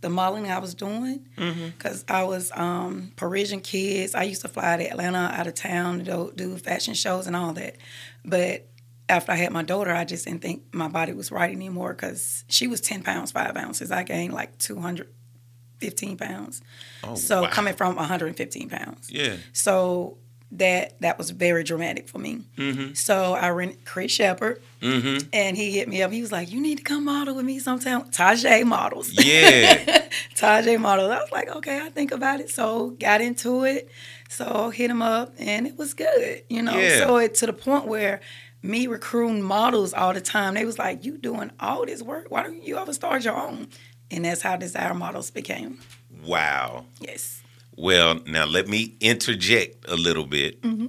the 0.00 0.08
modeling 0.10 0.48
I 0.50 0.58
was 0.58 0.74
doing 0.74 1.26
Mm-hmm. 1.36 1.68
because 1.70 2.04
I 2.08 2.22
was 2.24 2.52
um, 2.54 3.12
Parisian 3.16 3.60
kids. 3.60 4.14
I 4.14 4.22
used 4.24 4.42
to 4.42 4.48
fly 4.48 4.76
to 4.76 4.88
Atlanta 4.88 5.30
out 5.34 5.46
of 5.48 5.54
town 5.54 5.98
to 5.98 6.04
do, 6.04 6.32
do 6.36 6.56
fashion 6.58 6.94
shows 6.94 7.26
and 7.26 7.34
all 7.34 7.52
that. 7.54 7.76
But 8.24 8.68
after 9.08 9.32
I 9.32 9.36
had 9.36 9.52
my 9.52 9.62
daughter, 9.62 9.92
I 9.92 10.04
just 10.04 10.24
didn't 10.24 10.42
think 10.42 10.62
my 10.72 10.88
body 10.88 11.12
was 11.12 11.30
right 11.30 11.52
anymore 11.54 11.92
because 11.94 12.44
she 12.48 12.66
was 12.66 12.80
10 12.80 13.02
pounds, 13.02 13.30
5 13.32 13.56
ounces. 13.56 13.90
I 13.90 14.02
gained 14.02 14.32
like 14.34 14.58
215 14.58 16.16
pounds. 16.16 16.62
Oh, 17.04 17.14
So 17.14 17.42
wow. 17.42 17.48
coming 17.50 17.74
from 17.74 17.96
115 17.96 18.68
pounds. 18.68 19.10
Yeah. 19.10 19.36
So 19.52 20.18
that 20.52 21.00
that 21.00 21.18
was 21.18 21.30
very 21.30 21.64
dramatic 21.64 22.08
for 22.08 22.18
me. 22.18 22.44
Mm-hmm. 22.56 22.94
So 22.94 23.34
I 23.34 23.50
rented 23.50 23.84
Chris 23.84 24.12
Shepard, 24.12 24.62
Mm-hmm. 24.80 25.28
and 25.32 25.56
he 25.56 25.72
hit 25.72 25.88
me 25.88 26.02
up. 26.02 26.12
He 26.12 26.20
was 26.20 26.30
like, 26.30 26.52
"You 26.52 26.60
need 26.60 26.78
to 26.78 26.84
come 26.84 27.04
model 27.04 27.34
with 27.34 27.44
me 27.44 27.58
sometime." 27.58 28.02
Tajay 28.12 28.64
models. 28.64 29.10
Yeah. 29.12 30.06
Tajay 30.36 30.78
models. 30.78 31.10
I 31.10 31.18
was 31.18 31.32
like, 31.32 31.48
"Okay, 31.48 31.80
I 31.80 31.88
think 31.90 32.12
about 32.12 32.38
it." 32.40 32.48
So 32.50 32.90
got 32.90 33.20
into 33.20 33.64
it. 33.64 33.90
So 34.28 34.70
hit 34.70 34.88
him 34.88 35.02
up, 35.02 35.34
and 35.38 35.66
it 35.66 35.76
was 35.76 35.94
good. 35.94 36.44
You 36.48 36.62
know. 36.62 36.78
Yeah. 36.78 36.98
So 36.98 37.16
it 37.16 37.34
to 37.36 37.46
the 37.46 37.52
point 37.52 37.86
where 37.86 38.20
me 38.62 38.86
recruiting 38.86 39.42
models 39.42 39.92
all 39.94 40.12
the 40.12 40.20
time. 40.20 40.54
They 40.54 40.64
was 40.64 40.78
like, 40.78 41.04
"You 41.04 41.18
doing 41.18 41.50
all 41.60 41.86
this 41.86 42.02
work? 42.02 42.26
Why 42.30 42.42
don't 42.42 42.62
you 42.62 42.78
ever 42.78 42.92
start 42.92 43.24
your 43.24 43.36
own?" 43.36 43.68
And 44.10 44.24
that's 44.24 44.42
how 44.42 44.56
Dzire 44.56 44.96
Models 44.96 45.30
became. 45.30 45.78
Wow. 46.24 46.86
Yes. 47.00 47.42
Well, 47.76 48.20
now 48.26 48.44
let 48.46 48.68
me 48.68 48.96
interject 49.00 49.84
a 49.88 49.96
little 49.96 50.26
bit. 50.26 50.62
Mm-hmm. 50.62 50.86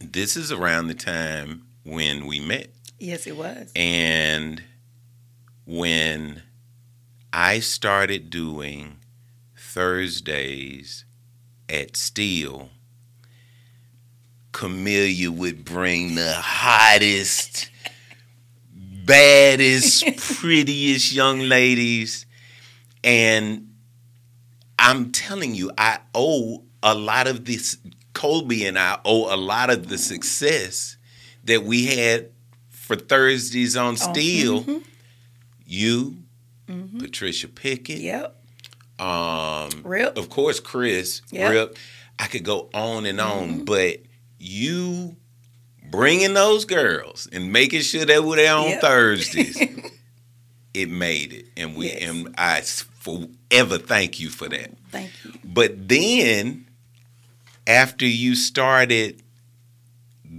This 0.00 0.36
is 0.36 0.52
around 0.52 0.88
the 0.88 0.94
time 0.94 1.62
when 1.82 2.26
we 2.26 2.40
met. 2.40 2.72
Yes, 3.00 3.26
it 3.26 3.36
was. 3.36 3.72
And 3.74 4.62
when 5.66 6.42
I 7.32 7.60
started 7.60 8.30
doing 8.30 8.98
Thursdays 9.56 11.04
at 11.68 11.96
Steel, 11.96 12.70
Camellia 14.52 15.30
would 15.30 15.64
bring 15.64 16.14
the 16.14 16.32
hottest, 16.34 17.70
baddest, 18.74 20.04
prettiest 20.38 21.12
young 21.12 21.40
ladies. 21.40 22.26
And 23.04 23.72
I'm 24.78 25.12
telling 25.12 25.54
you, 25.54 25.70
I 25.78 25.98
owe 26.14 26.62
a 26.82 26.94
lot 26.94 27.26
of 27.26 27.44
this, 27.44 27.76
Colby 28.14 28.66
and 28.66 28.78
I 28.78 28.98
owe 29.04 29.32
a 29.32 29.36
lot 29.36 29.70
of 29.70 29.88
the 29.88 29.98
success 29.98 30.96
that 31.44 31.62
we 31.64 31.86
had 31.86 32.30
for 32.70 32.96
Thursdays 32.96 33.76
on 33.76 33.96
Steel. 33.96 34.64
mhm. 34.64 34.82
You, 35.70 36.16
Patricia 36.98 37.46
Pickett, 37.48 37.98
Yep. 38.00 38.42
um, 38.98 39.68
Rip. 39.84 40.16
of 40.16 40.30
course, 40.30 40.60
Chris, 40.60 41.20
Yep. 41.30 41.50
Rip. 41.50 41.78
I 42.18 42.26
could 42.26 42.42
go 42.42 42.70
on 42.74 43.04
and 43.06 43.20
on, 43.20 43.64
but 43.66 43.98
you 44.38 45.16
bringing 45.90 46.34
those 46.34 46.64
girls 46.64 47.28
and 47.32 47.52
making 47.52 47.80
sure 47.82 48.04
they 48.04 48.18
were 48.20 48.36
there 48.36 48.54
on 48.54 48.68
Yep. 48.68 48.80
Thursdays, 48.80 49.58
it 50.74 50.90
made 50.90 51.32
it, 51.32 51.46
and 51.56 51.74
we 51.76 51.86
Yes. 51.86 52.02
and 52.02 52.34
I 52.38 52.60
forever 52.60 53.78
thank 53.78 54.20
you 54.20 54.28
for 54.28 54.48
that. 54.48 54.70
Thank 54.90 55.10
you. 55.24 55.32
But 55.44 55.88
then, 55.88 56.66
after 57.66 58.06
you 58.06 58.34
started 58.34 59.22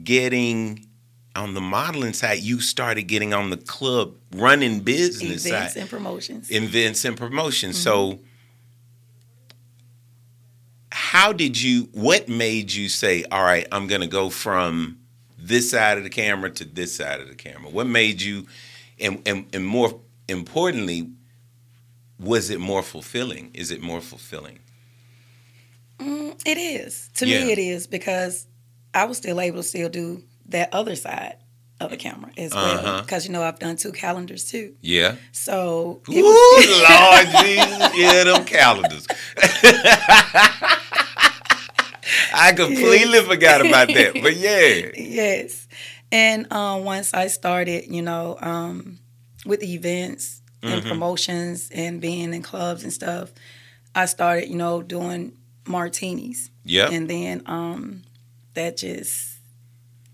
getting 0.03 0.85
on 1.35 1.53
the 1.53 1.61
modeling 1.61 2.13
side, 2.13 2.39
you 2.39 2.59
started 2.59 3.03
getting 3.03 3.33
on 3.33 3.49
the 3.49 3.57
club 3.57 4.15
running 4.35 4.81
business 4.81 5.45
Events 5.45 5.73
side 5.73 5.81
and 5.81 5.89
promotions. 5.89 6.51
events 6.51 7.05
and 7.05 7.15
promotions. 7.17 7.75
Mm-hmm. 7.75 7.83
So 7.83 8.19
how 11.11 11.33
did 11.33 11.59
you 11.59 11.89
what 11.93 12.29
made 12.29 12.71
you 12.71 12.87
say, 12.87 13.23
all 13.31 13.41
right, 13.43 13.67
I'm 13.71 13.87
gonna 13.87 14.05
go 14.07 14.29
from 14.29 14.99
this 15.39 15.71
side 15.71 15.97
of 15.97 16.03
the 16.03 16.09
camera 16.11 16.51
to 16.51 16.65
this 16.65 16.95
side 16.95 17.19
of 17.19 17.27
the 17.27 17.33
camera? 17.35 17.71
What 17.71 17.87
made 17.87 18.21
you 18.21 18.45
and 18.99 19.19
and, 19.25 19.47
and 19.53 19.65
more 19.65 19.99
importantly, 20.27 21.09
was 22.19 22.51
it 22.51 22.59
more 22.59 22.83
fulfilling? 22.83 23.49
Is 23.55 23.71
it 23.71 23.81
more 23.81 24.01
fulfilling? 24.01 24.59
Mm, 25.97 26.39
it 26.45 26.57
is. 26.59 27.09
To 27.15 27.25
Yeah. 27.25 27.43
me, 27.45 27.51
it 27.53 27.57
is 27.59 27.87
because 27.87 28.45
I 28.93 29.05
was 29.05 29.17
still 29.17 29.41
able 29.41 29.57
to 29.57 29.63
still 29.63 29.89
do 29.89 30.21
that 30.49 30.71
other 30.73 30.95
side 30.95 31.37
of 31.79 31.89
the 31.89 31.97
camera 31.97 32.29
as 32.37 32.53
well. 32.53 32.77
Uh-huh. 32.85 33.01
Because, 33.01 33.25
you 33.25 33.31
know, 33.31 33.41
I've 33.41 33.57
done 33.59 33.77
two 33.77 33.91
calendars 33.91 34.45
too. 34.51 34.75
Yeah. 34.81 35.15
So, 35.31 36.01
Ooh, 36.09 36.13
was, 36.13 36.67
Lord 36.89 37.27
Jesus, 37.45 37.97
yeah, 37.97 38.23
them 38.25 38.45
calendars. 38.45 39.07
I 42.39 42.53
completely 42.53 43.19
forgot 43.21 43.61
about 43.65 43.87
that. 43.89 44.13
But 44.21 44.35
yeah. 44.47 44.91
yes. 44.95 45.67
And 46.11 46.51
um, 46.51 46.83
once 46.85 47.13
I 47.13 47.27
started, 47.27 47.85
you 47.93 48.01
know, 48.01 48.37
um, 48.41 48.99
with 49.45 49.61
events 49.63 50.41
and 50.63 50.81
Mhm. 50.83 50.87
promotions 50.89 51.69
and 51.73 52.01
being 52.01 52.33
in 52.33 52.41
clubs 52.41 52.83
and 52.83 52.91
stuff, 52.93 53.31
I 53.93 54.05
started, 54.05 54.49
you 54.49 54.55
know, 54.55 54.81
doing 54.81 55.33
martinis. 55.67 56.49
Yep. 56.65 56.91
And 56.91 57.09
then 57.09 57.41
um, 57.45 58.03
that 58.55 58.77
just, 58.77 59.37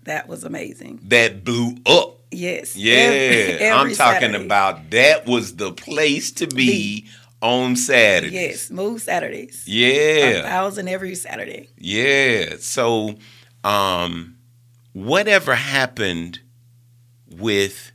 that 0.04 0.28
was 0.28 0.44
amazing. 0.44 1.00
that 1.04 1.44
blew 1.44 1.76
up. 1.86 2.14
Yes. 2.30 2.76
Yeah, 2.76 2.94
Every- 2.94 3.68
I'm 3.70 3.94
talking 3.94 4.20
Saturday. 4.32 4.44
about 4.44 4.90
that 4.90 5.26
was 5.26 5.56
the 5.56 5.72
place 5.72 6.30
to 6.32 6.46
be 6.46 7.06
on 7.42 7.76
Saturdays. 7.76 8.32
Yes, 8.32 8.70
move 8.70 9.00
Saturdays. 9.02 9.64
Yeah. 9.66 9.88
A 9.88 10.42
thousand 10.42 10.88
every 10.88 11.14
Saturday. 11.14 11.68
Yeah. 11.78 12.56
So, 12.60 13.16
um, 13.64 14.36
whatever 14.92 15.54
happened 15.54 16.40
with 17.30 17.92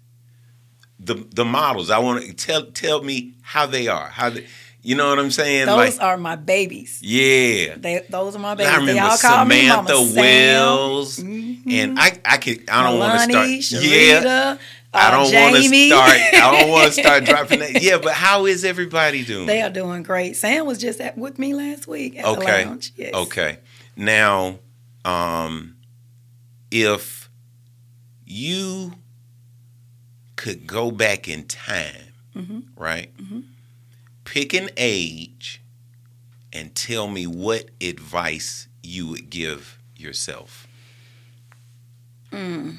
the 0.99 1.15
the 1.33 1.45
models? 1.45 1.89
I 1.89 1.99
want 1.99 2.23
to 2.23 2.33
tell 2.33 2.65
tell 2.71 3.03
me 3.03 3.33
how 3.41 3.65
they 3.65 3.87
are. 3.87 4.07
How 4.07 4.29
they, 4.29 4.47
you 4.83 4.95
know 4.95 5.09
what 5.09 5.19
I'm 5.19 5.31
saying? 5.31 5.65
Those 5.67 5.97
like, 5.97 6.01
are 6.05 6.17
my 6.17 6.35
babies. 6.35 6.99
yeah. 7.03 7.75
They, 7.77 8.05
those 8.09 8.35
are 8.35 8.39
my 8.39 8.55
babies. 8.55 8.71
I 8.73 8.77
remember 8.77 8.93
they 8.93 8.99
all 8.99 9.17
call 9.17 9.45
me 9.45 9.67
Samantha 9.67 9.93
Mama 9.93 10.05
Sam. 10.07 10.19
Wells, 10.21 11.19
Mhm. 11.19 11.71
and 11.71 11.99
I 11.99 12.19
I 12.25 12.37
could 12.37 12.69
I 12.69 12.83
don't 12.89 12.99
want 12.99 13.13
to 13.13 13.31
start. 13.31 13.47
Yeah, 13.49 14.21
Sharita, 14.21 14.59
I 14.93 15.07
uh, 15.07 15.11
don't 15.11 15.33
want 15.33 15.55
to 15.55 15.87
start. 15.87 16.09
I 16.11 16.59
don't 16.59 16.69
want 16.69 16.93
to 16.93 17.01
start 17.01 17.23
dropping 17.25 17.59
that. 17.59 17.81
Yeah, 17.81 17.97
but 18.01 18.13
how 18.13 18.45
is 18.45 18.65
everybody 18.65 19.23
doing? 19.23 19.45
They 19.45 19.61
are 19.61 19.69
doing 19.69 20.03
great. 20.03 20.35
Sam 20.35 20.65
was 20.65 20.77
just 20.77 20.99
at, 20.99 21.17
with 21.17 21.39
me 21.39 21.53
last 21.53 21.87
week 21.87 22.19
at 22.19 22.25
Okay. 22.25 22.63
the 22.63 22.69
lounge. 22.69 22.91
Yes. 22.97 23.13
Okay. 23.13 23.59
Now, 23.95 24.59
um, 25.05 25.75
if 26.71 27.29
you 28.25 28.93
could 30.35 30.67
go 30.67 30.91
back 30.91 31.27
in 31.29 31.45
time, 31.45 32.13
Mhm. 32.35 32.63
right? 32.75 33.15
Mhm. 33.17 33.43
Pick 34.25 34.53
an 34.53 34.69
age 34.77 35.61
and 36.53 36.73
tell 36.75 37.07
me 37.07 37.25
what 37.27 37.69
advice 37.79 38.67
you 38.83 39.07
would 39.07 39.29
give 39.29 39.77
yourself. 39.95 40.67
Mm. 42.31 42.77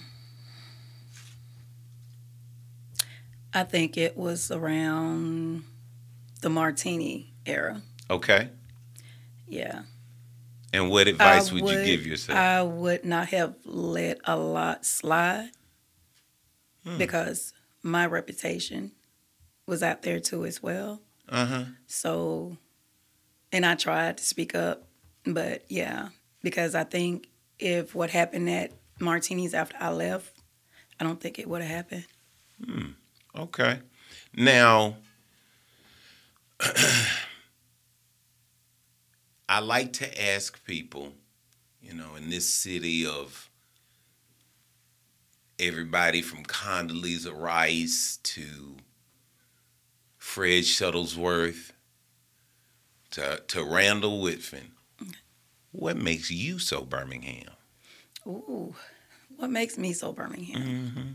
I 3.54 3.64
think 3.64 3.96
it 3.96 4.16
was 4.16 4.50
around 4.50 5.64
the 6.40 6.48
martini 6.48 7.32
era. 7.46 7.82
Okay. 8.10 8.48
Yeah. 9.46 9.82
And 10.72 10.90
what 10.90 11.06
advice 11.06 11.50
I 11.50 11.54
would, 11.54 11.68
you 11.74 11.84
give 11.84 12.06
yourself? 12.06 12.38
I 12.38 12.62
would 12.62 13.04
not 13.04 13.28
have 13.28 13.54
let 13.64 14.18
a 14.24 14.36
lot 14.36 14.84
slide 14.86 15.50
Hmm. 16.84 16.98
because 16.98 17.52
my 17.82 18.06
reputation 18.06 18.90
was 19.66 19.82
out 19.84 20.02
there 20.02 20.18
too 20.18 20.44
as 20.44 20.60
well. 20.62 21.00
Uh 21.28 21.46
huh. 21.46 21.64
So, 21.86 22.56
and 23.52 23.64
I 23.64 23.76
tried 23.76 24.18
to 24.18 24.24
speak 24.24 24.54
up, 24.56 24.88
but 25.24 25.64
yeah, 25.68 26.08
because 26.42 26.74
I 26.74 26.82
think 26.84 27.28
if 27.60 27.94
what 27.94 28.10
happened 28.10 28.50
at 28.50 28.72
Martini's 28.98 29.54
after 29.54 29.76
I 29.78 29.90
left, 29.90 30.36
I 30.98 31.04
don't 31.04 31.20
think 31.20 31.38
it 31.38 31.48
would 31.48 31.62
have 31.62 31.70
happened. 31.70 32.06
Okay. 33.36 33.78
Now, 34.36 34.96
I 39.48 39.60
like 39.60 39.92
to 39.94 40.22
ask 40.22 40.64
people, 40.64 41.12
you 41.80 41.94
know, 41.94 42.14
in 42.16 42.30
this 42.30 42.48
city 42.52 43.06
of 43.06 43.50
everybody 45.58 46.22
from 46.22 46.44
Condoleezza 46.44 47.32
Rice 47.34 48.18
to 48.22 48.76
Fred 50.18 50.64
Shuttlesworth 50.64 51.72
to, 53.12 53.42
to 53.48 53.64
Randall 53.64 54.22
Woodfin, 54.22 54.70
what 55.70 55.96
makes 55.96 56.30
you 56.30 56.58
so 56.58 56.82
Birmingham? 56.82 57.50
Ooh, 58.26 58.74
what 59.36 59.50
makes 59.50 59.76
me 59.78 59.92
so 59.92 60.12
Birmingham? 60.12 60.62
Mm-hmm. 60.62 61.08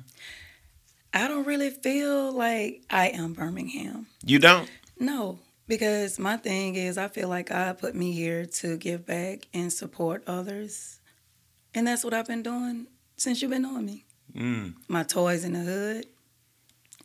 I 1.13 1.27
don't 1.27 1.45
really 1.45 1.69
feel 1.69 2.31
like 2.31 2.83
I 2.89 3.07
am 3.07 3.33
Birmingham. 3.33 4.07
You 4.25 4.39
don't? 4.39 4.69
No, 4.99 5.39
because 5.67 6.19
my 6.19 6.37
thing 6.37 6.75
is, 6.75 6.97
I 6.97 7.07
feel 7.07 7.29
like 7.29 7.49
God 7.49 7.77
put 7.77 7.95
me 7.95 8.11
here 8.11 8.45
to 8.45 8.77
give 8.77 9.05
back 9.05 9.47
and 9.53 9.71
support 9.71 10.23
others. 10.27 10.99
And 11.73 11.87
that's 11.87 12.03
what 12.03 12.13
I've 12.13 12.27
been 12.27 12.43
doing 12.43 12.87
since 13.15 13.41
you've 13.41 13.51
been 13.51 13.61
knowing 13.63 13.85
me. 13.85 14.05
Mm. 14.35 14.75
My 14.87 15.03
toys 15.03 15.43
in 15.43 15.53
the 15.53 15.59
hood, 15.59 16.05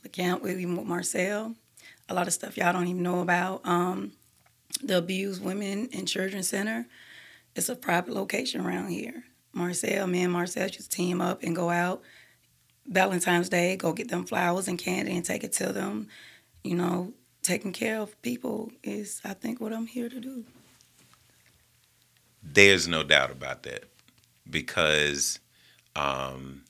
the 0.02 0.08
camp 0.08 0.42
with 0.42 0.58
even 0.58 0.76
with 0.76 0.86
Marcel, 0.86 1.54
a 2.08 2.14
lot 2.14 2.26
of 2.26 2.32
stuff 2.32 2.56
y'all 2.56 2.72
don't 2.72 2.88
even 2.88 3.02
know 3.02 3.20
about. 3.20 3.66
Um, 3.66 4.12
the 4.82 4.98
Abused 4.98 5.44
Women 5.44 5.88
and 5.92 6.08
Children 6.08 6.42
Center, 6.42 6.86
it's 7.54 7.68
a 7.68 7.76
private 7.76 8.14
location 8.14 8.60
around 8.60 8.88
here. 8.88 9.24
Marcel, 9.52 10.06
me 10.06 10.22
and 10.22 10.32
Marcel 10.32 10.68
just 10.68 10.90
team 10.90 11.20
up 11.20 11.42
and 11.42 11.54
go 11.54 11.70
out. 11.70 12.02
Valentine's 12.86 13.48
Day, 13.48 13.76
go 13.76 13.92
get 13.92 14.08
them 14.08 14.24
flowers 14.24 14.68
and 14.68 14.78
candy 14.78 15.16
and 15.16 15.24
take 15.24 15.44
it 15.44 15.52
to 15.54 15.72
them. 15.72 16.08
You 16.64 16.76
know, 16.76 17.12
taking 17.42 17.72
care 17.72 18.00
of 18.00 18.20
people 18.22 18.72
is, 18.82 19.20
I 19.24 19.34
think, 19.34 19.60
what 19.60 19.72
I'm 19.72 19.86
here 19.86 20.08
to 20.08 20.20
do. 20.20 20.44
There's 22.42 22.88
no 22.88 23.02
doubt 23.02 23.30
about 23.30 23.62
that 23.64 23.84
because 24.48 25.38
um, 25.94 26.62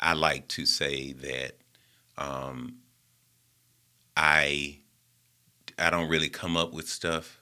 I 0.00 0.12
like 0.12 0.48
to 0.48 0.66
say 0.66 1.12
that 1.12 1.52
um, 2.16 2.76
I 4.16 4.78
I 5.78 5.90
don't 5.90 6.08
really 6.08 6.28
come 6.28 6.56
up 6.56 6.72
with 6.72 6.88
stuff. 6.88 7.40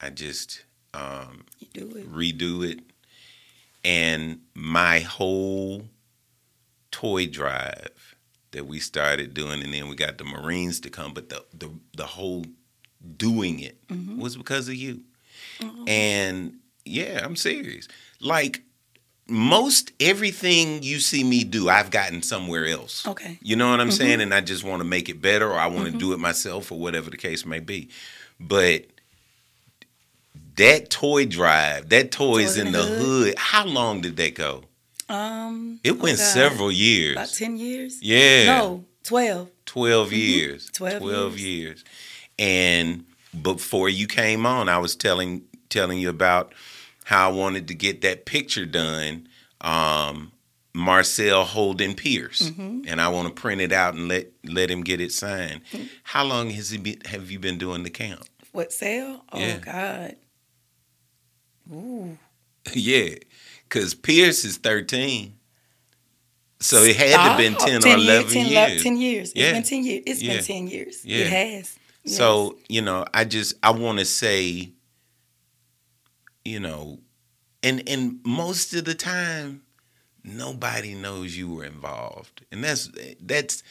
I 0.00 0.10
just 0.10 0.64
um, 0.94 1.44
do 1.72 1.90
it. 1.96 2.12
redo 2.12 2.68
it, 2.70 2.80
and 3.84 4.40
my 4.54 5.00
whole 5.00 5.84
toy 6.92 7.26
drive 7.26 8.16
that 8.52 8.66
we 8.66 8.78
started 8.78 9.34
doing, 9.34 9.62
and 9.62 9.74
then 9.74 9.88
we 9.88 9.96
got 9.96 10.18
the 10.18 10.24
Marines 10.24 10.78
to 10.80 10.90
come, 10.90 11.12
but 11.12 11.28
the 11.28 11.44
the 11.52 11.70
the 11.96 12.06
whole 12.06 12.44
doing 13.16 13.58
it 13.58 13.76
was 14.16 14.36
because 14.36 14.68
of 14.68 14.74
you. 14.74 15.00
And 15.86 16.58
yeah, 16.84 17.20
I'm 17.24 17.36
serious. 17.36 17.88
Like 18.20 18.62
most 19.28 19.92
everything 20.00 20.82
you 20.82 20.98
see 21.00 21.24
me 21.24 21.44
do, 21.44 21.68
I've 21.68 21.90
gotten 21.90 22.22
somewhere 22.22 22.66
else. 22.66 23.06
Okay. 23.06 23.38
You 23.42 23.56
know 23.56 23.70
what 23.70 23.80
I'm 23.80 23.90
saying? 23.90 24.20
And 24.20 24.34
I 24.34 24.40
just 24.40 24.64
want 24.64 24.80
to 24.80 24.84
make 24.84 25.08
it 25.08 25.20
better 25.22 25.50
or 25.50 25.58
I 25.58 25.66
want 25.66 25.90
to 25.90 25.98
do 25.98 26.12
it 26.12 26.18
myself 26.18 26.70
or 26.72 26.78
whatever 26.78 27.10
the 27.10 27.16
case 27.16 27.46
may 27.46 27.60
be. 27.60 27.90
But 28.38 28.86
that 30.56 30.90
toy 30.90 31.26
drive, 31.26 31.88
that 31.90 32.10
toys, 32.10 32.56
in, 32.56 32.72
the 32.72 32.82
hood. 32.82 33.34
how 33.38 33.64
long 33.64 34.00
did 34.00 34.16
that 34.16 34.34
go? 34.34 34.64
Um, 35.12 35.80
It 35.84 35.92
oh 35.92 35.94
went 35.96 36.18
God, 36.18 36.24
several 36.24 36.72
years. 36.72 37.12
About 37.16 37.28
10 37.28 37.56
years? 37.56 38.02
yeah. 38.02 38.46
No, 38.46 38.84
12. 39.04 39.50
12 39.66 40.12
years. 40.12 40.70
12 40.72 41.38
years. 41.38 41.42
years. 41.42 41.84
And 42.38 43.04
before 43.42 43.88
you 43.88 44.06
came 44.06 44.46
on, 44.46 44.68
I 44.68 44.78
was 44.78 44.96
telling 44.96 45.42
telling 45.68 45.98
you 45.98 46.08
about 46.08 46.54
how 47.04 47.30
I 47.30 47.32
wanted 47.32 47.68
to 47.68 47.74
get 47.74 48.00
that 48.02 48.24
picture 48.26 48.66
done. 48.66 49.28
Um, 49.60 50.32
Marcel 50.74 51.44
Holden 51.44 51.94
Pierce, 51.94 52.50
and 52.58 52.98
I 53.00 53.08
want 53.08 53.28
to 53.28 53.34
print 53.38 53.60
it 53.60 53.72
out 53.72 53.92
and 53.94 54.08
let 54.08 54.28
let 54.42 54.70
him 54.70 54.82
get 54.82 55.02
it 55.02 55.12
signed. 55.12 55.60
How 56.02 56.24
long 56.24 56.48
has 56.50 56.70
he 56.70 56.78
been? 56.78 57.00
Have 57.04 57.30
you 57.30 57.38
been 57.38 57.58
doing 57.58 57.82
the 57.82 57.90
count? 57.90 58.28
What, 58.52 58.72
sale? 58.72 59.22
Oh, 59.32 59.38
Yeah. 59.38 59.58
God. 59.58 60.16
Ooh. 61.70 62.18
yeah, 62.74 63.16
because 63.72 63.94
Pierce 63.94 64.44
is 64.44 64.58
thirteen, 64.58 65.34
so 66.60 66.82
it 66.82 66.96
had 66.96 67.12
to 67.12 67.18
have 67.18 67.38
been 67.38 67.54
Stop. 67.54 67.66
ten, 67.68 67.78
or 67.78 67.80
10 67.80 67.98
eleven 68.00 68.32
10, 68.32 68.46
years. 68.46 68.82
10 68.82 68.96
years. 68.98 69.28
It's 69.30 69.36
Yeah. 69.36 69.52
been 69.52 69.62
10 69.62 69.84
years. 69.84 70.02
It's 70.06 70.22
Yeah. 70.22 70.36
been 70.36 70.44
10 70.44 70.68
years. 70.68 71.04
Yeah. 71.04 71.18
It 71.18 71.26
has. 71.28 71.78
Yes. 72.04 72.16
So, 72.16 72.58
you 72.68 72.82
know, 72.82 73.06
I 73.14 73.24
just 73.24 73.54
I 73.62 73.70
want 73.70 73.98
to 73.98 74.04
say 74.04 74.72
you 76.44 76.60
know, 76.60 76.98
and 77.62 77.88
and 77.88 78.20
most 78.24 78.74
of 78.74 78.84
the 78.84 78.94
time 78.94 79.62
nobody 80.24 80.94
knows 80.94 81.36
you 81.36 81.48
were 81.48 81.64
involved. 81.64 82.44
And 82.52 82.62
that's 82.62 82.90
that's 83.20 83.62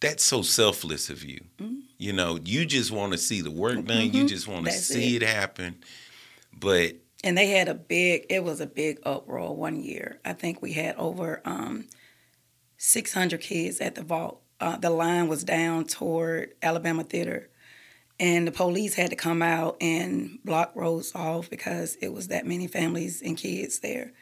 that's 0.00 0.24
so 0.24 0.42
selfless 0.42 1.08
of 1.08 1.24
you. 1.24 1.40
Mm-hmm. 1.58 1.80
You 1.98 2.12
know, 2.12 2.38
you 2.44 2.66
just 2.66 2.90
want 2.90 3.12
to 3.12 3.18
see 3.18 3.40
the 3.40 3.50
work 3.50 3.84
done. 3.86 4.12
You 4.12 4.26
just 4.26 4.48
want 4.48 4.66
to 4.66 4.72
see 4.72 5.16
it. 5.16 5.22
it. 5.22 5.28
happen. 5.28 5.76
But 6.58 6.96
and 7.24 7.36
they 7.36 7.48
had 7.48 7.68
a 7.68 7.74
big 7.74 8.26
it 8.30 8.44
was 8.44 8.60
a 8.60 8.66
big 8.66 8.98
uproar 9.04 9.54
one 9.56 9.82
year. 9.82 10.20
I 10.24 10.32
think 10.32 10.62
we 10.62 10.72
had 10.72 10.96
over 10.96 11.40
um, 11.44 11.88
600 12.78 13.40
kids 13.40 13.80
at 13.80 13.94
the 13.94 14.02
vault. 14.02 14.42
Uh, 14.60 14.76
the 14.76 14.90
line 14.90 15.28
was 15.28 15.44
down 15.44 15.84
toward 15.84 16.54
alabama 16.62 17.04
theater. 17.04 17.50
And 18.18 18.46
the 18.46 18.52
police 18.52 18.94
had 18.94 19.10
to 19.10 19.16
come 19.16 19.42
out 19.42 19.76
and 19.80 20.38
block 20.42 20.72
roads 20.74 21.12
off 21.14 21.50
because 21.50 21.96
it 22.00 22.12
was 22.12 22.28
that 22.28 22.46
many 22.46 22.66
families 22.66 23.20
and 23.20 23.36
kids 23.36 23.80
there. 23.80 24.12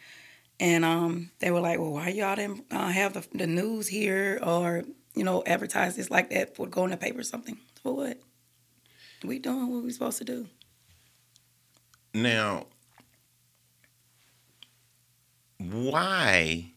And 0.58 0.84
um, 0.84 1.30
they 1.38 1.50
were 1.50 1.60
like 1.60 1.78
well 1.78 1.92
why 1.92 2.08
y'all 2.08 2.36
didn't 2.36 2.64
uh, 2.70 2.88
have 2.88 3.12
the, 3.12 3.26
the 3.32 3.46
news 3.46 3.88
here 3.88 4.40
or 4.42 4.84
you 5.14 5.24
know 5.24 5.42
advertise 5.46 5.96
this 5.96 6.10
like 6.10 6.30
that 6.30 6.56
for 6.56 6.66
going 6.66 6.90
to 6.90 6.96
paper 6.96 7.20
or 7.20 7.24
something? 7.24 7.58
For 7.82 7.94
what? 7.94 8.18
We 9.24 9.38
doing 9.38 9.72
what 9.72 9.84
we 9.84 9.90
supposed 9.90 10.18
to 10.18 10.24
do. 10.24 10.48
Now 12.12 12.66
why 15.58 16.70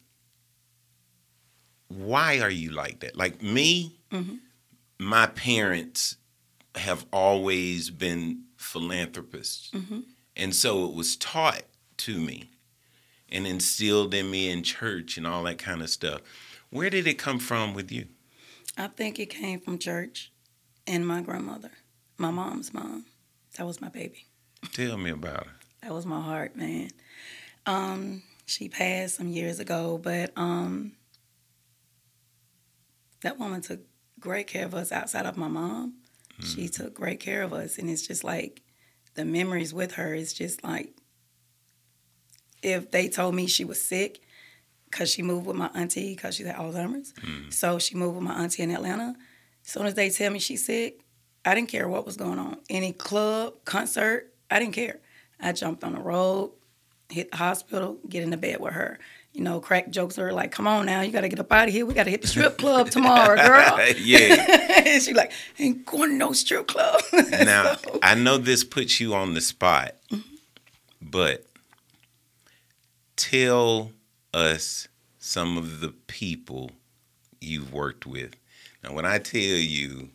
why 1.90 2.40
are 2.42 2.50
you 2.50 2.70
like 2.72 3.00
that? 3.00 3.16
Like 3.16 3.42
me, 3.42 3.98
Mhm. 4.12 4.40
my 5.00 5.28
parents 5.28 6.18
have 6.76 7.06
always 7.14 7.90
been 7.90 8.44
philanthropists. 8.58 9.72
Mhm. 9.72 10.04
And 10.36 10.54
so 10.56 10.86
it 10.86 10.94
was 10.94 11.16
taught 11.16 11.64
to 11.98 12.20
me 12.20 12.52
and 13.30 13.48
instilled 13.48 14.14
in 14.14 14.30
me 14.30 14.50
in 14.50 14.64
church 14.64 15.18
and 15.18 15.26
all 15.26 15.44
that 15.44 15.58
kind 15.58 15.82
of 15.82 15.90
stuff. 15.90 16.22
Where 16.70 16.90
did 16.90 17.08
it 17.08 17.18
come 17.18 17.40
from 17.40 17.74
with 17.74 17.92
you? 17.92 18.10
I 18.78 18.88
think 18.88 19.18
it 19.18 19.28
came 19.30 19.60
from 19.62 19.80
church 19.80 20.32
and 20.86 21.08
my 21.08 21.22
grandmother, 21.22 21.72
my 22.18 22.32
mom's 22.32 22.74
mom. 22.74 23.06
That 23.56 23.66
was 23.66 23.80
my 23.82 23.90
baby. 23.90 24.26
Tell 24.74 24.98
me 24.98 25.10
about 25.10 25.44
it. 25.48 25.54
That 25.82 25.94
was 25.94 26.06
my 26.06 26.22
heart, 26.22 26.56
man. 26.56 26.92
Um, 27.66 28.24
she 28.48 28.70
passed 28.70 29.16
some 29.18 29.28
years 29.28 29.60
ago, 29.60 30.00
but 30.02 30.32
um, 30.38 30.94
that 33.22 33.38
woman 33.38 33.62
took 33.62 33.82
great 34.20 34.48
care 34.48 34.66
of 34.66 34.74
us 34.74 34.92
outside 34.92 35.26
of 35.26 35.38
my 35.38 35.50
mom. 35.50 35.96
She 36.42 36.68
took 36.70 36.94
great 36.94 37.20
care 37.20 37.44
of 37.44 37.52
us, 37.52 37.78
and 37.78 37.90
it's 37.90 38.06
just 38.08 38.24
like 38.24 38.62
the 39.16 39.26
memories 39.26 39.74
with 39.74 39.94
her 39.96 40.14
is 40.14 40.34
just 40.34 40.64
like 40.64 40.94
if 42.64 42.92
they 42.92 43.10
told 43.10 43.36
me 43.36 43.48
she 43.48 43.66
was 43.66 43.82
sick 43.82 44.20
because 44.90 45.10
she 45.10 45.22
moved 45.24 45.46
with 45.46 45.56
my 45.58 45.70
auntie 45.76 46.16
because 46.16 46.36
she 46.36 46.44
had 46.44 46.56
Alzheimer's. 46.56 47.14
So 47.50 47.80
she 47.80 47.96
moved 47.96 48.16
with 48.16 48.24
my 48.24 48.36
auntie 48.36 48.64
in 48.64 48.72
Atlanta. 48.72 49.16
As 49.66 49.72
soon 49.72 49.88
as 49.88 49.96
they 49.96 50.10
tell 50.10 50.32
me 50.32 50.40
she's 50.40 50.66
sick, 50.66 51.02
I 51.44 51.54
didn't 51.54 51.70
care 51.70 51.88
what 51.90 52.06
was 52.06 52.16
going 52.18 52.40
on. 52.40 52.58
Any 52.70 52.94
club, 52.94 53.56
concert, 53.66 54.34
I 54.50 54.60
didn't 54.60 54.74
care. 54.76 55.00
I 55.40 55.52
jumped 55.54 55.84
on 55.84 55.94
the 55.94 56.00
road, 56.00 56.52
hit 57.10 57.32
the 57.32 57.38
hospital, 57.38 57.98
get 58.10 58.24
in 58.24 58.30
the 58.30 58.38
bed 58.38 58.60
with 58.60 58.74
her. 58.74 59.00
You 59.34 59.44
know, 59.44 59.60
crack 59.60 59.90
jokes 59.92 60.16
her 60.16 60.34
like, 60.34 60.52
"Come 60.52 60.66
on 60.66 60.88
now, 60.88 61.02
you 61.02 61.12
got 61.12 61.22
to 61.22 61.30
get 61.30 61.40
up 61.40 61.52
out 61.52 61.68
of 61.68 61.74
here. 61.74 61.86
We 61.86 61.94
got 61.94 62.06
to 62.06 62.10
hit 62.10 62.22
the 62.24 62.28
strip 62.28 62.58
club 62.58 62.90
tomorrow, 62.92 63.36
girl." 63.36 63.80
yeah. 64.00 64.82
and 64.86 65.02
she 65.04 65.14
like, 65.14 65.32
"Ain't 65.60 65.86
going 65.86 66.10
to 66.12 66.16
no 66.16 66.34
strip 66.34 66.68
club." 66.68 67.02
Now, 67.32 67.76
So- 67.76 68.00
I 68.02 68.16
know 68.16 68.38
this 68.38 68.64
puts 68.64 69.00
you 69.00 69.14
on 69.14 69.36
the 69.36 69.42
spot, 69.42 69.94
but 71.02 71.46
tell 73.16 73.92
us 74.34 74.88
some 75.20 75.58
of 75.58 75.82
the 75.82 75.90
people 75.90 76.72
you've 77.40 77.72
worked 77.74 78.06
with. 78.06 78.36
Now, 78.84 78.94
when 78.94 79.06
I 79.06 79.20
tell 79.20 79.40
you 79.42 80.10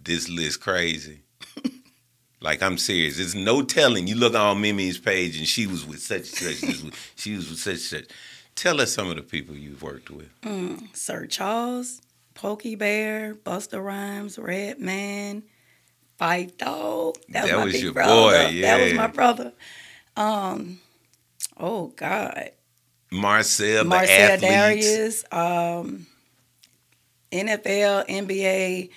this 0.00 0.28
list 0.28 0.60
crazy, 0.60 1.20
like 2.44 2.62
I'm 2.62 2.76
serious. 2.78 3.16
There's 3.16 3.34
no 3.34 3.62
telling. 3.62 4.06
You 4.06 4.14
look 4.16 4.34
on 4.34 4.60
Meme's 4.60 4.98
page 4.98 5.38
and 5.38 5.48
she 5.48 5.66
was 5.66 5.84
with 5.86 6.00
such 6.00 6.40
and 6.42 6.54
such. 6.56 6.92
she 7.16 7.34
was 7.34 7.48
with 7.48 7.58
such 7.58 7.72
and 7.72 7.80
such. 7.80 8.04
Tell 8.54 8.80
us 8.80 8.92
some 8.92 9.08
of 9.10 9.16
the 9.16 9.22
people 9.22 9.56
you've 9.56 9.82
worked 9.82 10.10
with. 10.10 10.28
Sir 10.92 11.26
Charles, 11.26 12.00
Pokey 12.34 12.76
Bear, 12.76 13.34
Busta 13.34 13.82
Rhymes, 13.82 14.38
Redman, 14.38 15.42
Fight 16.18 16.58
Dog. 16.58 17.16
That 17.30 17.44
was, 17.44 17.50
That 17.50 17.64
was 17.64 17.82
your 17.82 17.92
brother. 17.92 18.12
boy, 18.48 18.60
That 18.60 18.80
was 18.84 18.92
my 18.92 19.06
brother. 19.08 19.52
Um, 20.16 20.78
oh 21.58 21.88
God, 21.96 22.50
Marcel, 23.10 23.82
the 23.82 23.88
Marcel 23.88 24.32
athletes. 24.32 24.42
Darius, 24.52 25.24
um, 25.32 26.06
NFL, 27.32 28.06
NBA, 28.08 28.90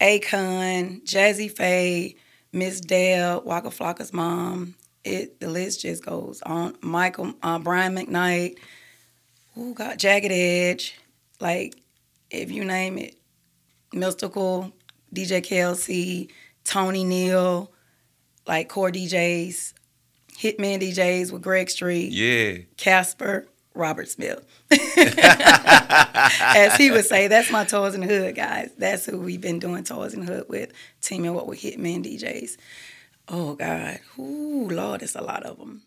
Akon, 0.00 1.04
Jazze 1.04 1.50
Pha, 1.56 2.16
Miss 2.54 2.80
Dale, 2.80 3.42
Waka 3.44 3.68
Flocka's 3.68 4.12
mom. 4.12 4.76
It 5.02 5.40
the 5.40 5.48
list 5.48 5.82
just 5.82 6.04
goes 6.04 6.40
on. 6.42 6.76
Michael, 6.80 7.34
uh, 7.42 7.58
Brian 7.58 7.94
McKnight, 7.94 8.58
who 9.54 9.74
got 9.74 9.98
Jagged 9.98 10.32
Edge, 10.32 10.98
like 11.40 11.74
if 12.30 12.50
you 12.50 12.64
name 12.64 12.96
it, 12.96 13.16
Mystikal, 13.92 14.72
DJ 15.14 15.44
KLC, 15.44 16.30
Tony 16.64 17.04
Neal, 17.04 17.72
like 18.46 18.68
core 18.68 18.90
DJs, 18.90 19.74
Hitman 20.38 20.80
DJs 20.80 21.32
with 21.32 21.42
Greg 21.42 21.68
Street. 21.68 22.12
Yeah. 22.12 22.64
Casper 22.76 23.46
Robert 23.74 24.08
Smith. 24.08 24.44
As 24.70 26.76
he 26.76 26.90
would 26.90 27.04
say, 27.04 27.28
that's 27.28 27.50
my 27.50 27.64
Toys 27.64 27.94
in 27.94 28.00
the 28.00 28.06
Hood 28.06 28.34
guys. 28.34 28.70
That's 28.78 29.06
who 29.06 29.20
we've 29.20 29.40
been 29.40 29.58
doing 29.58 29.84
Toys 29.84 30.14
in 30.14 30.24
the 30.24 30.32
Hood 30.32 30.46
with, 30.48 30.72
teaming 31.00 31.34
with 31.34 31.60
Hitman 31.60 32.04
DJs. 32.04 32.56
Oh 33.28 33.54
God, 33.54 34.00
ooh 34.18 34.68
Lord, 34.70 35.02
it's 35.02 35.16
a 35.16 35.22
lot 35.22 35.44
of 35.44 35.58
them. 35.58 35.82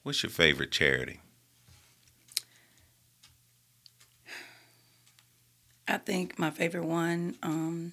What's 0.02 0.22
your 0.22 0.30
favorite 0.30 0.70
charity? 0.70 1.20
I 5.88 5.98
think 5.98 6.38
my 6.38 6.50
favorite 6.50 6.84
one 6.84 7.36
um, 7.42 7.92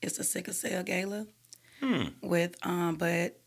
is 0.00 0.16
the 0.16 0.24
sickle 0.24 0.52
cell 0.54 0.82
gala. 0.82 1.26
Hmm. 1.80 2.04
With 2.20 2.56
um, 2.64 2.96
but 2.96 3.38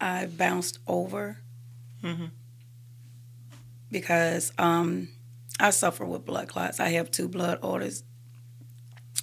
I 0.00 0.26
bounced 0.26 0.78
over 0.86 1.38
because 3.90 4.52
um, 4.58 5.08
I 5.58 5.70
suffer 5.70 6.04
with 6.04 6.24
blood 6.24 6.48
clots. 6.48 6.80
I 6.80 6.88
have 6.90 7.10
two 7.10 7.28
blood 7.28 7.58
orders, 7.62 8.02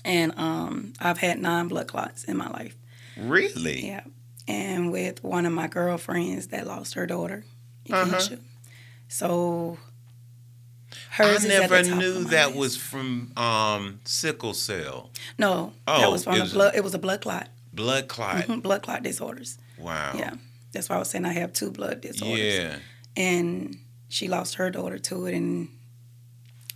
and 0.05 0.33
um, 0.37 0.93
I've 0.99 1.17
had 1.17 1.39
nine 1.39 1.67
blood 1.67 1.87
clots 1.87 2.23
in 2.23 2.37
my 2.37 2.49
life. 2.49 2.75
Really? 3.17 3.85
Yeah, 3.87 4.03
and 4.47 4.91
with 4.91 5.23
one 5.23 5.45
of 5.45 5.51
my 5.53 5.67
girlfriends 5.67 6.47
that 6.47 6.67
lost 6.67 6.93
her 6.93 7.05
daughter, 7.07 7.43
Keisha. 7.85 8.39
So 9.09 9.77
hers 11.11 11.45
at 11.45 11.49
never 11.49 11.83
knew 11.83 12.23
that 12.25 12.55
was 12.55 12.77
from 12.77 13.31
um, 13.37 13.99
sickle 14.05 14.53
cell. 14.53 15.09
no. 15.37 15.73
Oh, 15.87 15.99
that 15.99 16.11
was 16.11 16.23
from 16.23 16.35
it 16.35 16.51
a 16.51 16.53
blood. 16.53 16.75
It 16.75 16.83
was 16.83 16.93
a 16.93 16.99
blood 16.99 17.21
clot. 17.21 17.49
Blood 17.73 18.07
clot. 18.07 18.45
Mhm, 18.45 18.61
blood 18.61 18.81
clot 18.83 19.03
disorders. 19.03 19.57
Wow. 19.77 20.13
Yeah, 20.15 20.33
that's 20.71 20.89
why 20.89 20.95
I 20.95 20.99
was 20.99 21.09
saying 21.09 21.25
I 21.25 21.33
have 21.33 21.53
two 21.53 21.71
blood 21.71 22.01
disorders. 22.01 22.39
Yeah. 22.39 22.77
and 23.15 23.77
she 24.09 24.27
lost 24.27 24.55
her 24.55 24.69
daughter 24.71 24.97
to 24.97 25.25
it, 25.25 25.33
and 25.35 25.69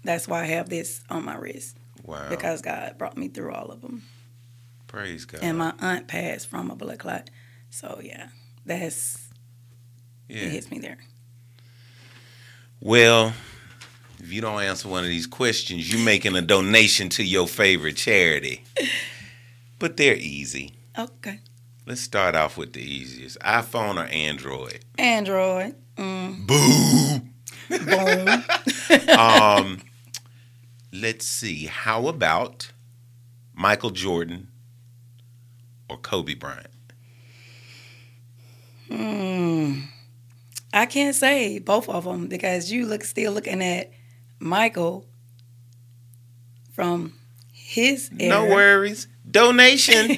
that's 0.03 0.27
why 0.27 0.41
I 0.41 0.45
have 0.45 0.69
this 0.69 1.01
on 1.09 1.23
my 1.25 1.35
wrist 1.35 1.77
Wow. 2.03 2.29
because 2.29 2.61
God 2.61 2.97
brought 2.97 3.17
me 3.17 3.29
through 3.29 3.53
all 3.53 3.71
of 3.71 3.81
them. 3.81 4.03
Praise 4.87 5.23
God. 5.25 5.39
And 5.41 5.57
my 5.57 5.73
aunt 5.79 6.07
passed 6.07 6.47
from 6.47 6.69
a 6.69 6.75
blood 6.75 6.99
clot, 6.99 7.29
so 7.69 8.01
yeah, 8.03 8.27
that's 8.65 9.29
yeah. 10.27 10.41
it 10.43 10.51
hits 10.51 10.69
me 10.69 10.79
there. 10.79 10.97
Well, 12.79 13.33
if 14.23 14.31
you 14.31 14.41
don't 14.41 14.61
answer 14.61 14.87
one 14.87 15.03
of 15.03 15.09
these 15.09 15.27
questions, 15.27 15.91
you're 15.91 16.03
making 16.05 16.35
a 16.35 16.41
donation 16.41 17.09
to 17.09 17.23
your 17.23 17.47
favorite 17.47 17.97
charity. 17.97 18.63
But 19.79 19.97
they're 19.97 20.15
easy. 20.15 20.73
Okay, 20.97 21.39
Let's 21.87 22.01
start 22.01 22.35
off 22.35 22.57
with 22.57 22.73
the 22.73 22.81
easiest 22.81 23.39
iPhone 23.39 23.97
or 23.97 24.05
Android? 24.07 24.85
Android. 24.99 25.75
Mm, 25.97 26.45
Boo! 26.47 27.21
boom. 27.69 28.43
Um, 29.17 29.81
let's 30.91 31.25
see. 31.25 31.65
How 31.65 32.07
about 32.07 32.71
Michael 33.53 33.89
Jordan 33.89 34.49
or 35.89 35.97
Kobe 35.97 36.33
Bryant? 36.35 36.67
Hmm. 38.89 39.79
I 40.73 40.85
can't 40.85 41.15
say 41.15 41.59
both 41.59 41.89
of 41.89 42.03
them 42.03 42.27
because 42.27 42.71
you 42.71 42.85
look 42.85 43.03
still 43.03 43.31
looking 43.33 43.61
at 43.63 43.91
Michael 44.41 45.05
from 46.73 47.13
his 47.53 48.11
No 48.11 48.45
worries. 48.45 49.07
Donation. 49.29 50.07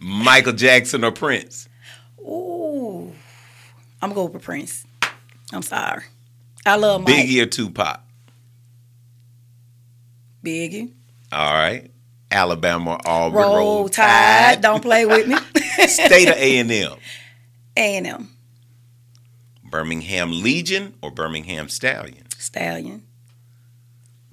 Michael 0.00 0.54
Jackson 0.54 1.04
or 1.04 1.12
Prince? 1.12 1.68
Ooh, 2.20 3.12
I'm 4.00 4.08
gonna 4.08 4.14
go 4.14 4.24
with 4.24 4.42
Prince. 4.42 4.86
I'm 5.52 5.62
sorry. 5.62 6.04
I 6.64 6.76
love 6.76 7.02
Mike. 7.02 7.14
Biggie 7.14 7.42
or 7.42 7.46
Tupac? 7.46 8.00
Biggie. 10.42 10.92
All 11.30 11.52
right. 11.52 11.90
Alabama 12.30 12.92
or 12.92 12.98
Auburn. 13.06 13.38
Roll, 13.38 13.88
Tide. 13.88 14.60
Don't 14.62 14.82
play 14.82 15.04
with 15.04 15.28
me. 15.28 15.36
State 15.86 16.28
of 16.28 16.36
A&M. 16.36 16.92
A&M. 17.76 18.30
Birmingham 19.70 20.42
Legion 20.42 20.94
or 21.02 21.10
Birmingham 21.10 21.68
Stallions? 21.68 22.34
Stallion. 22.38 23.02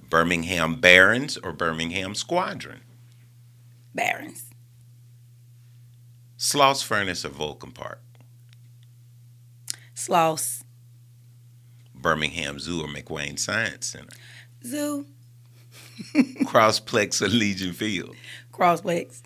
Birmingham 0.08 0.76
Barons 0.80 1.36
or 1.36 1.52
Birmingham 1.52 2.14
Squadron? 2.14 2.80
Barons. 3.94 4.44
Sloss 6.38 6.82
Furnace 6.84 7.24
or 7.24 7.30
Vulcan 7.30 7.72
Park? 7.72 8.00
Sloss. 9.94 10.62
Birmingham 11.94 12.58
Zoo 12.58 12.82
or 12.82 12.88
McWane 12.88 13.38
Science 13.38 13.86
Center? 13.86 14.16
Zoo. 14.64 15.06
Crossplex 16.44 17.22
or 17.22 17.28
Legion 17.28 17.72
Field? 17.72 18.14
Crossplex. 18.52 19.22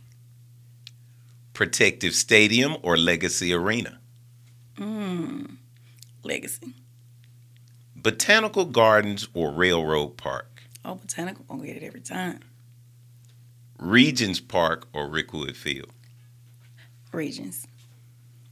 Protective 1.52 2.14
Stadium 2.14 2.76
or 2.82 2.96
Legacy 2.96 3.52
Arena? 3.52 3.98
Mm. 4.78 5.56
Legacy. 6.22 6.74
Botanical 7.96 8.64
Gardens 8.64 9.28
or 9.34 9.50
Railroad 9.50 10.16
Park? 10.16 10.62
Oh, 10.84 10.94
Botanical 10.94 11.44
gonna 11.48 11.66
get 11.66 11.76
it 11.76 11.82
every 11.82 12.00
time. 12.00 12.40
Regions 13.78 14.40
Park 14.40 14.86
or 14.92 15.08
Rickwood 15.08 15.56
Field? 15.56 15.90
Regions. 17.12 17.66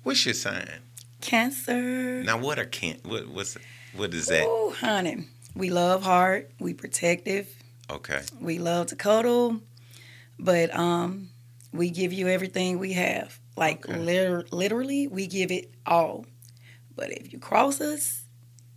What's 0.02 0.24
your 0.24 0.34
sign? 0.34 0.80
Cancer. 1.20 2.22
Now, 2.22 2.38
what 2.38 2.58
are 2.58 2.64
can 2.64 2.98
what 3.04 3.28
what's 3.28 3.56
what 3.94 4.12
is 4.14 4.26
that? 4.26 4.44
Ooh, 4.44 4.70
honey. 4.70 5.24
We 5.54 5.70
love 5.70 6.02
hard. 6.02 6.48
We 6.60 6.74
protective. 6.74 7.48
Okay, 7.90 8.20
We 8.38 8.58
love 8.58 8.88
to 8.88 8.96
cuddle, 8.96 9.60
but 10.38 10.74
um, 10.76 11.30
we 11.72 11.88
give 11.88 12.12
you 12.12 12.28
everything 12.28 12.78
we 12.78 12.92
have. 12.92 13.38
Like 13.56 13.88
Okay. 13.88 13.98
liter- 13.98 14.46
literally, 14.52 15.08
we 15.08 15.26
give 15.26 15.50
it 15.50 15.72
all. 15.86 16.26
But 16.98 17.12
if 17.12 17.32
you 17.32 17.38
cross 17.38 17.80
us, 17.80 18.22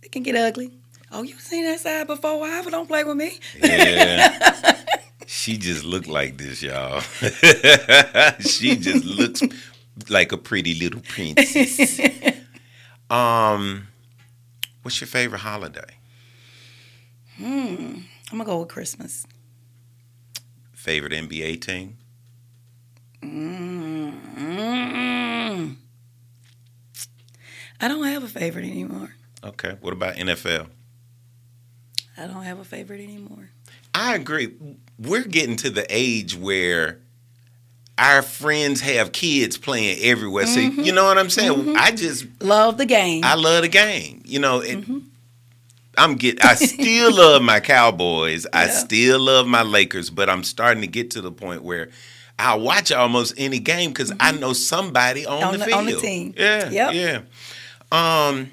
it 0.00 0.12
can 0.12 0.22
get 0.22 0.36
ugly. 0.36 0.70
Oh, 1.10 1.22
you 1.22 1.36
seen 1.40 1.64
that 1.64 1.80
side 1.80 2.06
before? 2.06 2.38
Why? 2.38 2.62
Don't 2.62 2.86
play 2.86 3.02
with 3.02 3.16
me. 3.16 3.32
yeah. 3.58 4.78
she 5.26 5.58
just 5.58 5.84
looked 5.84 6.06
like 6.06 6.38
this, 6.38 6.62
y'all. 6.62 7.00
she 8.40 8.76
just 8.76 9.04
looks 9.04 9.42
like 10.08 10.30
a 10.30 10.38
pretty 10.38 10.74
little 10.74 11.00
princess. 11.00 12.00
Um, 13.10 13.88
what's 14.80 14.98
your 15.02 15.08
favorite 15.08 15.40
holiday? 15.40 15.98
Hmm. 17.36 17.98
I'm 18.30 18.38
gonna 18.38 18.44
go 18.46 18.60
with 18.60 18.68
Christmas. 18.70 19.26
Favorite 20.72 21.12
NBA 21.12 21.60
team? 21.60 21.98
Mm. 23.22 24.12
I 27.82 27.88
don't 27.88 28.04
have 28.04 28.22
a 28.22 28.28
favorite 28.28 28.64
anymore. 28.64 29.12
Okay. 29.44 29.76
What 29.80 29.92
about 29.92 30.14
NFL? 30.14 30.68
I 32.16 32.26
don't 32.26 32.44
have 32.44 32.60
a 32.60 32.64
favorite 32.64 33.00
anymore. 33.00 33.50
I 33.94 34.14
agree. 34.14 34.54
We're 34.98 35.24
getting 35.24 35.56
to 35.56 35.70
the 35.70 35.84
age 35.90 36.36
where 36.36 37.00
our 37.98 38.22
friends 38.22 38.80
have 38.82 39.12
kids 39.12 39.58
playing 39.58 39.98
everywhere. 40.02 40.46
So 40.46 40.60
mm-hmm. 40.60 40.80
you 40.80 40.92
know 40.92 41.04
what 41.04 41.18
I'm 41.18 41.28
saying? 41.28 41.52
Mm-hmm. 41.52 41.76
I 41.76 41.90
just 41.90 42.26
Love 42.40 42.78
the 42.78 42.86
game. 42.86 43.24
I 43.24 43.34
love 43.34 43.62
the 43.62 43.68
game. 43.68 44.22
You 44.24 44.38
know, 44.38 44.60
it, 44.60 44.78
mm-hmm. 44.80 44.98
I'm 45.98 46.14
get 46.14 46.44
I 46.44 46.54
still 46.54 47.12
love 47.16 47.42
my 47.42 47.60
Cowboys. 47.60 48.46
I 48.52 48.68
still 48.68 49.20
love 49.20 49.46
my 49.46 49.62
Lakers, 49.62 50.08
but 50.08 50.30
I'm 50.30 50.44
starting 50.44 50.82
to 50.82 50.86
get 50.86 51.10
to 51.12 51.20
the 51.20 51.32
point 51.32 51.62
where 51.62 51.90
I 52.38 52.54
watch 52.54 52.92
almost 52.92 53.34
any 53.36 53.58
game 53.58 53.90
because 53.90 54.12
I 54.18 54.32
know 54.32 54.52
somebody 54.52 55.26
on, 55.26 55.42
On 55.42 55.52
the 55.52 55.58
the- 55.58 55.64
field. 55.66 55.78
on 55.78 55.86
the 55.86 55.96
team. 55.96 56.34
Yeah, 56.36 56.70
Yep. 56.70 56.94
yeah. 56.94 57.20
Um, 57.92 58.50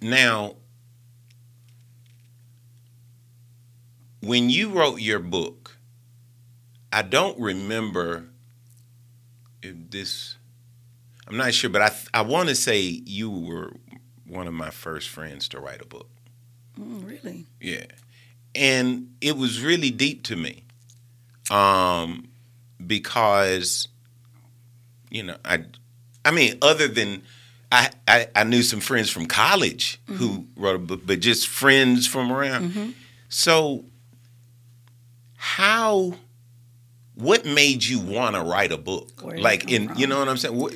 now, 0.00 0.54
when 4.20 4.48
you 4.48 4.70
wrote 4.70 5.00
your 5.00 5.18
book, 5.18 5.76
I 6.92 7.02
don't 7.02 7.38
remember 7.40 8.26
if 9.62 9.74
this. 9.90 10.36
I'm 11.26 11.36
not 11.36 11.54
sure, 11.54 11.70
but 11.70 11.82
I 11.82 12.20
I 12.20 12.22
want 12.22 12.48
to 12.50 12.54
say 12.54 12.80
you 12.80 13.30
were 13.30 13.72
one 14.26 14.46
of 14.46 14.54
my 14.54 14.70
first 14.70 15.08
friends 15.08 15.48
to 15.48 15.58
write 15.60 15.82
a 15.82 15.86
book. 15.86 16.08
Mm, 16.80 17.04
really? 17.04 17.46
Yeah, 17.60 17.86
and 18.54 19.12
it 19.20 19.36
was 19.36 19.60
really 19.60 19.90
deep 19.90 20.22
to 20.24 20.36
me, 20.36 20.62
um, 21.50 22.28
because 22.86 23.88
you 25.10 25.24
know 25.24 25.36
I, 25.44 25.64
I 26.24 26.30
mean, 26.30 26.58
other 26.62 26.86
than 26.86 27.22
I, 27.72 27.90
I, 28.08 28.26
I 28.34 28.44
knew 28.44 28.62
some 28.62 28.80
friends 28.80 29.10
from 29.10 29.26
college 29.26 30.00
mm-hmm. 30.06 30.16
who 30.16 30.46
wrote 30.56 30.76
a 30.76 30.78
book, 30.78 31.02
but 31.04 31.20
just 31.20 31.48
friends 31.48 32.06
from 32.06 32.32
around. 32.32 32.70
Mm-hmm. 32.70 32.90
So, 33.28 33.84
how? 35.36 36.14
What 37.14 37.44
made 37.44 37.84
you 37.84 38.00
want 38.00 38.34
to 38.34 38.42
write 38.42 38.72
a 38.72 38.78
book? 38.78 39.10
like 39.22 39.70
in, 39.70 39.88
from? 39.88 39.98
you 39.98 40.06
know 40.06 40.18
what 40.18 40.28
I'm 40.28 40.38
saying? 40.38 40.56
What, 40.56 40.74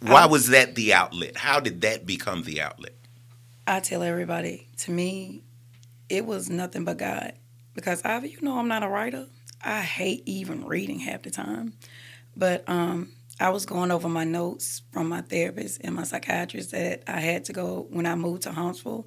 why 0.00 0.26
was 0.26 0.48
that 0.48 0.74
the 0.74 0.94
outlet? 0.94 1.36
How 1.36 1.60
did 1.60 1.82
that 1.82 2.06
become 2.06 2.44
the 2.44 2.60
outlet? 2.62 2.94
I 3.66 3.80
tell 3.80 4.02
everybody, 4.02 4.66
to 4.78 4.90
me, 4.90 5.42
it 6.08 6.24
was 6.24 6.48
nothing 6.48 6.84
but 6.84 6.96
God. 6.96 7.34
Because 7.74 8.02
I, 8.04 8.18
you 8.20 8.38
know, 8.40 8.58
I'm 8.58 8.68
not 8.68 8.82
a 8.82 8.88
writer. 8.88 9.26
I 9.62 9.82
hate 9.82 10.22
even 10.26 10.64
reading 10.64 11.00
half 11.00 11.22
the 11.22 11.30
time. 11.30 11.74
But 12.36 12.66
um, 12.68 13.12
I 13.40 13.50
was 13.50 13.66
going 13.66 13.90
over 13.90 14.08
my 14.08 14.24
notes 14.24 14.82
from 14.92 15.08
my 15.08 15.20
therapist 15.20 15.80
and 15.84 15.94
my 15.94 16.02
psychiatrist 16.02 16.72
that 16.72 17.04
I 17.06 17.20
had 17.20 17.44
to 17.46 17.52
go 17.52 17.86
when 17.90 18.06
I 18.06 18.14
moved 18.14 18.42
to 18.42 18.52
Huntsville. 18.52 19.06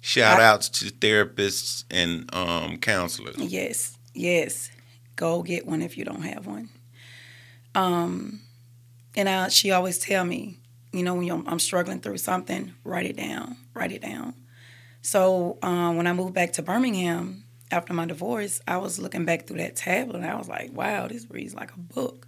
Shout 0.00 0.40
I, 0.40 0.44
outs 0.44 0.68
to 0.70 0.86
therapists 0.86 1.84
and 1.90 2.32
um, 2.34 2.78
counselors. 2.78 3.36
Yes, 3.36 3.98
yes. 4.14 4.70
Go 5.16 5.42
get 5.42 5.66
one 5.66 5.82
if 5.82 5.98
you 5.98 6.04
don't 6.04 6.22
have 6.22 6.46
one. 6.46 6.70
Um, 7.74 8.40
and 9.16 9.28
I, 9.28 9.48
she 9.48 9.70
always 9.70 9.98
tell 9.98 10.24
me, 10.24 10.58
you 10.92 11.02
know, 11.02 11.16
when 11.16 11.46
I'm 11.46 11.58
struggling 11.58 12.00
through 12.00 12.18
something, 12.18 12.72
write 12.84 13.06
it 13.06 13.16
down, 13.16 13.56
write 13.74 13.92
it 13.92 14.00
down. 14.00 14.34
So 15.02 15.58
um, 15.62 15.96
when 15.96 16.06
I 16.06 16.12
moved 16.12 16.34
back 16.34 16.52
to 16.54 16.62
Birmingham 16.62 17.44
after 17.70 17.92
my 17.92 18.06
divorce, 18.06 18.60
I 18.66 18.78
was 18.78 18.98
looking 18.98 19.24
back 19.24 19.46
through 19.46 19.58
that 19.58 19.76
tablet 19.76 20.16
and 20.16 20.26
I 20.26 20.36
was 20.36 20.48
like, 20.48 20.72
wow, 20.72 21.08
this 21.08 21.26
reads 21.28 21.54
like 21.54 21.72
a 21.72 21.78
book. 21.78 22.27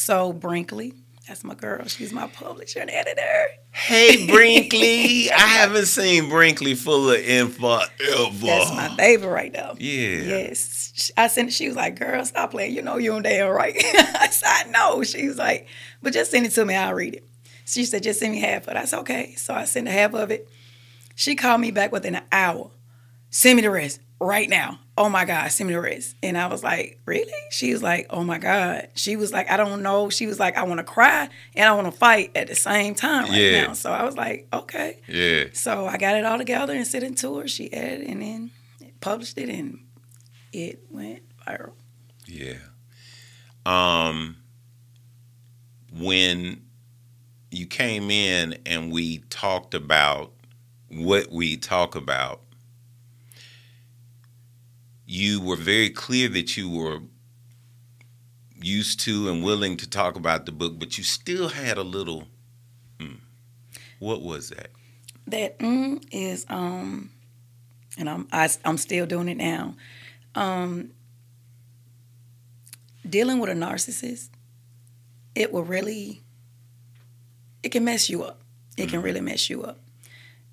So 0.00 0.32
Brinkley, 0.32 0.94
that's 1.28 1.44
my 1.44 1.54
girl. 1.54 1.84
She's 1.84 2.10
my 2.10 2.26
publisher 2.28 2.80
and 2.80 2.88
editor. 2.88 3.48
Hey 3.70 4.26
Brinkley, 4.32 5.30
I 5.30 5.40
haven't 5.40 5.86
seen 5.86 6.30
Brinkley 6.30 6.74
full 6.74 7.10
of 7.10 7.18
info 7.18 7.80
ever. 8.16 8.46
That's 8.46 8.74
my 8.74 8.96
baby 8.96 9.26
right 9.26 9.52
now. 9.52 9.74
Yeah. 9.78 10.22
Yes. 10.22 11.12
I 11.18 11.26
sent. 11.26 11.52
She 11.52 11.68
was 11.68 11.76
like, 11.76 11.98
"Girl, 11.98 12.24
stop 12.24 12.52
playing. 12.52 12.74
You 12.74 12.80
know 12.80 12.96
you 12.96 13.12
are 13.12 13.20
damn 13.20 13.50
right." 13.50 13.74
I 13.78 14.28
said, 14.30 14.48
"I 14.48 14.70
know." 14.70 15.02
She 15.02 15.28
was 15.28 15.36
like, 15.36 15.68
"But 16.00 16.14
just 16.14 16.30
send 16.30 16.46
it 16.46 16.52
to 16.52 16.64
me. 16.64 16.74
I'll 16.74 16.94
read 16.94 17.16
it." 17.16 17.28
She 17.66 17.84
said, 17.84 18.02
"Just 18.02 18.20
send 18.20 18.32
me 18.32 18.40
half 18.40 18.62
of 18.62 18.68
it." 18.70 18.76
I 18.78 18.86
said, 18.86 19.00
"Okay." 19.00 19.34
So 19.34 19.52
I 19.52 19.66
sent 19.66 19.86
a 19.86 19.90
half 19.90 20.14
of 20.14 20.30
it. 20.30 20.48
She 21.14 21.36
called 21.36 21.60
me 21.60 21.72
back 21.72 21.92
within 21.92 22.14
an 22.14 22.24
hour. 22.32 22.70
Send 23.28 23.56
me 23.56 23.62
the 23.62 23.70
rest 23.70 24.00
right 24.20 24.48
now. 24.48 24.78
Oh 24.98 25.08
my 25.08 25.24
God, 25.24 25.50
send 25.50 25.68
me 25.68 25.74
the 25.74 25.80
rest. 25.80 26.14
And 26.22 26.36
I 26.36 26.46
was 26.48 26.62
like, 26.62 27.00
really? 27.06 27.32
She 27.50 27.72
was 27.72 27.82
like, 27.82 28.06
oh 28.10 28.22
my 28.22 28.38
God. 28.38 28.88
She 28.94 29.16
was 29.16 29.32
like, 29.32 29.50
I 29.50 29.56
don't 29.56 29.82
know. 29.82 30.10
She 30.10 30.26
was 30.26 30.38
like, 30.38 30.58
I 30.58 30.62
want 30.64 30.78
to 30.78 30.84
cry 30.84 31.28
and 31.56 31.68
I 31.68 31.72
want 31.72 31.86
to 31.86 31.98
fight 31.98 32.32
at 32.34 32.46
the 32.48 32.54
same 32.54 32.94
time 32.94 33.24
right 33.24 33.32
yeah. 33.32 33.66
now. 33.68 33.72
So 33.72 33.90
I 33.90 34.04
was 34.04 34.16
like, 34.16 34.46
okay. 34.52 35.00
Yeah. 35.08 35.44
So 35.54 35.86
I 35.86 35.96
got 35.96 36.16
it 36.16 36.24
all 36.24 36.36
together 36.36 36.74
and 36.74 36.86
sent 36.86 37.04
it 37.04 37.16
to 37.18 37.38
her. 37.38 37.48
She 37.48 37.72
edited 37.72 38.08
and 38.08 38.20
then 38.22 38.50
published 39.00 39.38
it 39.38 39.48
and 39.48 39.80
it 40.52 40.80
went 40.90 41.22
viral. 41.46 41.72
Yeah. 42.26 42.58
Um, 43.64 44.36
when 45.98 46.62
you 47.50 47.66
came 47.66 48.10
in 48.10 48.58
and 48.66 48.92
we 48.92 49.18
talked 49.30 49.74
about 49.74 50.32
what 50.88 51.32
we 51.32 51.56
talk 51.56 51.94
about, 51.94 52.42
you 55.10 55.40
were 55.40 55.56
very 55.56 55.90
clear 55.90 56.28
that 56.28 56.56
you 56.56 56.70
were 56.70 57.00
used 58.62 59.00
to 59.00 59.28
and 59.28 59.42
willing 59.42 59.76
to 59.76 59.90
talk 59.90 60.14
about 60.14 60.46
the 60.46 60.52
book, 60.52 60.78
but 60.78 60.96
you 60.96 61.02
still 61.02 61.48
had 61.48 61.76
a 61.76 61.82
little. 61.82 62.28
Mm, 63.00 63.18
what 63.98 64.22
was 64.22 64.50
that? 64.50 64.70
That 65.26 65.58
mm, 65.58 66.00
is, 66.12 66.46
um, 66.48 67.10
and 67.98 68.08
I'm 68.08 68.28
I, 68.30 68.44
am 68.44 68.50
i 68.64 68.68
am 68.68 68.78
still 68.78 69.04
doing 69.04 69.28
it 69.28 69.36
now. 69.36 69.74
Um, 70.36 70.90
dealing 73.08 73.40
with 73.40 73.50
a 73.50 73.54
narcissist, 73.54 74.28
it 75.34 75.52
will 75.52 75.64
really, 75.64 76.22
it 77.64 77.70
can 77.70 77.84
mess 77.84 78.08
you 78.08 78.22
up. 78.22 78.42
It 78.76 78.82
mm-hmm. 78.82 78.90
can 78.92 79.02
really 79.02 79.20
mess 79.20 79.50
you 79.50 79.64
up, 79.64 79.80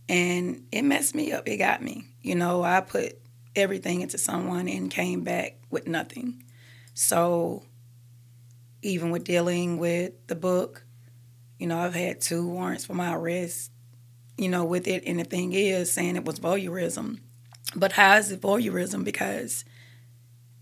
and 0.10 0.66
it 0.72 0.82
messed 0.82 1.14
me 1.14 1.32
up. 1.32 1.48
It 1.48 1.58
got 1.58 1.84
me. 1.84 2.06
You 2.24 2.34
know, 2.34 2.64
I 2.64 2.82
put 2.82 3.20
everything 3.58 4.02
into 4.02 4.18
someone 4.18 4.70
and 4.70 4.90
came 4.92 5.24
back 5.24 5.58
with 5.70 5.88
nothing. 5.88 6.44
So 6.94 7.64
even 8.82 9.12
with 9.12 9.24
dealing 9.24 9.78
with 9.78 10.14
the 10.28 10.36
book, 10.36 10.86
you 11.60 11.68
know, 11.68 11.80
I've 11.80 11.96
had 11.96 12.22
two 12.22 12.48
warrants 12.48 12.86
for 12.86 12.94
my 12.94 13.14
arrest, 13.14 13.72
you 14.38 14.50
know, 14.50 14.64
with 14.64 14.88
it. 14.88 15.04
And 15.06 15.20
the 15.20 15.24
thing 15.24 15.54
is, 15.54 15.92
saying 15.92 16.16
it 16.16 16.26
was 16.26 16.40
voyeurism. 16.40 17.20
But 17.76 17.94
how 17.94 18.16
is 18.16 18.32
it 18.32 18.42
voyeurism? 18.42 19.04
Because 19.04 19.66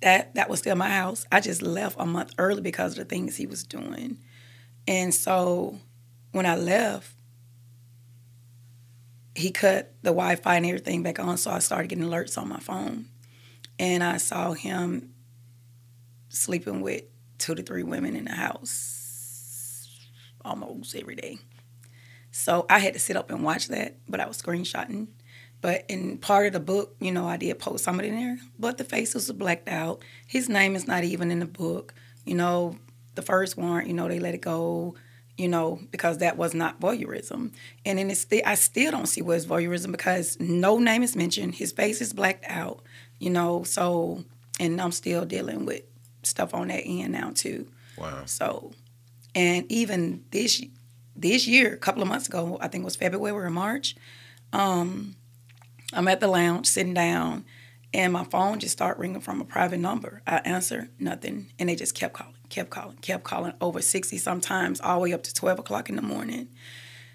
that 0.01 0.35
that 0.35 0.49
was 0.49 0.59
still 0.59 0.75
my 0.75 0.89
house. 0.89 1.25
I 1.31 1.41
just 1.41 1.61
left 1.61 1.97
a 1.99 2.05
month 2.05 2.33
early 2.37 2.61
because 2.61 2.93
of 2.93 2.99
the 2.99 3.05
things 3.05 3.35
he 3.35 3.45
was 3.45 3.63
doing. 3.63 4.17
And 4.87 5.13
so 5.13 5.79
when 6.31 6.45
I 6.45 6.55
left, 6.55 7.14
he 9.35 9.51
cut 9.51 9.93
the 10.01 10.11
Wi-Fi 10.11 10.55
and 10.55 10.65
everything 10.65 11.03
back 11.03 11.19
on, 11.19 11.37
so 11.37 11.51
I 11.51 11.59
started 11.59 11.89
getting 11.89 12.05
alerts 12.05 12.37
on 12.37 12.47
my 12.47 12.59
phone, 12.59 13.07
and 13.77 14.03
I 14.03 14.17
saw 14.17 14.53
him 14.53 15.13
sleeping 16.29 16.81
with 16.81 17.03
two 17.37 17.55
to 17.55 17.61
three 17.61 17.83
women 17.83 18.15
in 18.15 18.25
the 18.25 18.31
house 18.31 19.89
almost 20.43 20.95
every 20.95 21.15
day. 21.15 21.37
So 22.31 22.65
I 22.69 22.79
had 22.79 22.93
to 22.93 22.99
sit 22.99 23.15
up 23.15 23.29
and 23.29 23.43
watch 23.43 23.67
that, 23.69 23.97
but 24.07 24.19
I 24.19 24.27
was 24.27 24.41
screenshotting. 24.41 25.07
But 25.61 25.85
in 25.87 26.17
part 26.17 26.47
of 26.47 26.53
the 26.53 26.59
book, 26.59 26.95
you 26.99 27.11
know, 27.11 27.27
I 27.27 27.37
did 27.37 27.57
post 27.59 27.83
some 27.83 27.99
of 27.99 28.05
it 28.05 28.09
in 28.09 28.15
there, 28.15 28.37
but 28.59 28.77
the 28.77 28.83
faces 28.83 29.29
were 29.29 29.37
blacked 29.37 29.67
out. 29.67 30.03
His 30.27 30.47
name 30.47 30.75
is 30.75 30.85
not 30.87 31.03
even 31.03 31.31
in 31.31 31.39
the 31.39 31.45
book. 31.45 31.93
You 32.25 32.35
know, 32.35 32.77
the 33.15 33.21
first 33.21 33.57
warrant, 33.57 33.87
you 33.87 33.93
know, 33.93 34.07
they 34.07 34.19
let 34.19 34.35
it 34.35 34.41
go 34.41 34.95
you 35.37 35.47
know, 35.47 35.79
because 35.91 36.19
that 36.19 36.37
was 36.37 36.53
not 36.53 36.79
voyeurism. 36.79 37.51
And 37.85 37.99
then 37.99 38.09
it's 38.09 38.25
I 38.45 38.55
still 38.55 38.91
don't 38.91 39.07
see 39.07 39.21
what 39.21 39.37
is 39.37 39.45
voyeurism 39.45 39.91
because 39.91 40.39
no 40.39 40.79
name 40.79 41.03
is 41.03 41.15
mentioned. 41.15 41.55
His 41.55 41.71
face 41.71 42.01
is 42.01 42.13
blacked 42.13 42.45
out, 42.47 42.81
you 43.19 43.29
know. 43.29 43.63
So, 43.63 44.23
and 44.59 44.79
I'm 44.81 44.91
still 44.91 45.25
dealing 45.25 45.65
with 45.65 45.83
stuff 46.23 46.53
on 46.53 46.69
that 46.69 46.83
end 46.85 47.11
now 47.11 47.31
too. 47.33 47.67
Wow. 47.97 48.23
So, 48.25 48.71
and 49.33 49.69
even 49.71 50.23
this 50.31 50.63
this 51.15 51.47
year, 51.47 51.73
a 51.73 51.77
couple 51.77 52.01
of 52.01 52.07
months 52.07 52.27
ago, 52.27 52.57
I 52.61 52.67
think 52.67 52.83
it 52.83 52.85
was 52.85 52.95
February 52.95 53.45
or 53.45 53.49
March. 53.49 53.95
Um, 54.53 55.15
I'm 55.93 56.07
at 56.07 56.19
the 56.19 56.27
lounge 56.27 56.67
sitting 56.67 56.93
down, 56.93 57.45
and 57.93 58.13
my 58.13 58.23
phone 58.23 58.59
just 58.59 58.73
started 58.73 58.99
ringing 58.99 59.21
from 59.21 59.41
a 59.41 59.45
private 59.45 59.79
number. 59.79 60.21
I 60.25 60.37
answer 60.37 60.89
nothing, 60.99 61.51
and 61.59 61.67
they 61.69 61.75
just 61.75 61.95
kept 61.95 62.13
calling 62.13 62.34
kept 62.49 62.69
calling, 62.69 62.97
kept 62.97 63.23
calling 63.23 63.53
over 63.61 63.81
60 63.81 64.17
sometimes, 64.17 64.81
all 64.81 64.99
the 64.99 65.03
way 65.03 65.13
up 65.13 65.23
to 65.23 65.33
12 65.33 65.59
o'clock 65.59 65.89
in 65.89 65.95
the 65.95 66.01
morning. 66.01 66.49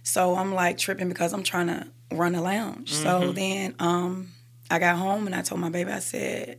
So 0.03 0.37
I'm 0.37 0.55
like 0.55 0.79
tripping 0.79 1.09
because 1.09 1.33
I'm 1.33 1.43
trying 1.43 1.69
to 1.69 1.87
run 2.13 2.35
a 2.35 2.43
lounge. 2.43 2.93
Mm-hmm. 2.93 3.03
So 3.03 3.33
then 3.33 3.75
um, 3.79 4.31
I 4.71 4.79
got 4.79 4.97
home 4.97 5.27
and 5.27 5.35
I 5.35 5.43
told 5.43 5.61
my 5.61 5.71
baby, 5.71 5.91
I 5.91 5.99
said, 5.99 6.59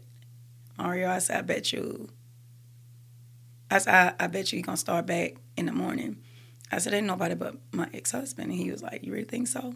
Mario, 0.77 1.09
I 1.09 1.19
said, 1.19 1.37
I 1.37 1.41
bet 1.41 1.71
you, 1.73 2.09
I 3.69 3.77
said, 3.79 4.15
I, 4.19 4.25
I 4.25 4.27
bet 4.27 4.51
you 4.51 4.57
you're 4.57 4.65
going 4.65 4.75
to 4.75 4.79
start 4.79 5.05
back 5.05 5.35
in 5.57 5.65
the 5.65 5.71
morning. 5.71 6.17
I 6.71 6.77
said, 6.77 6.93
ain't 6.93 7.07
nobody 7.07 7.35
but 7.35 7.55
my 7.71 7.89
ex-husband. 7.93 8.49
And 8.49 8.59
he 8.59 8.71
was 8.71 8.81
like, 8.81 9.03
you 9.03 9.11
really 9.11 9.25
think 9.25 9.47
so? 9.47 9.75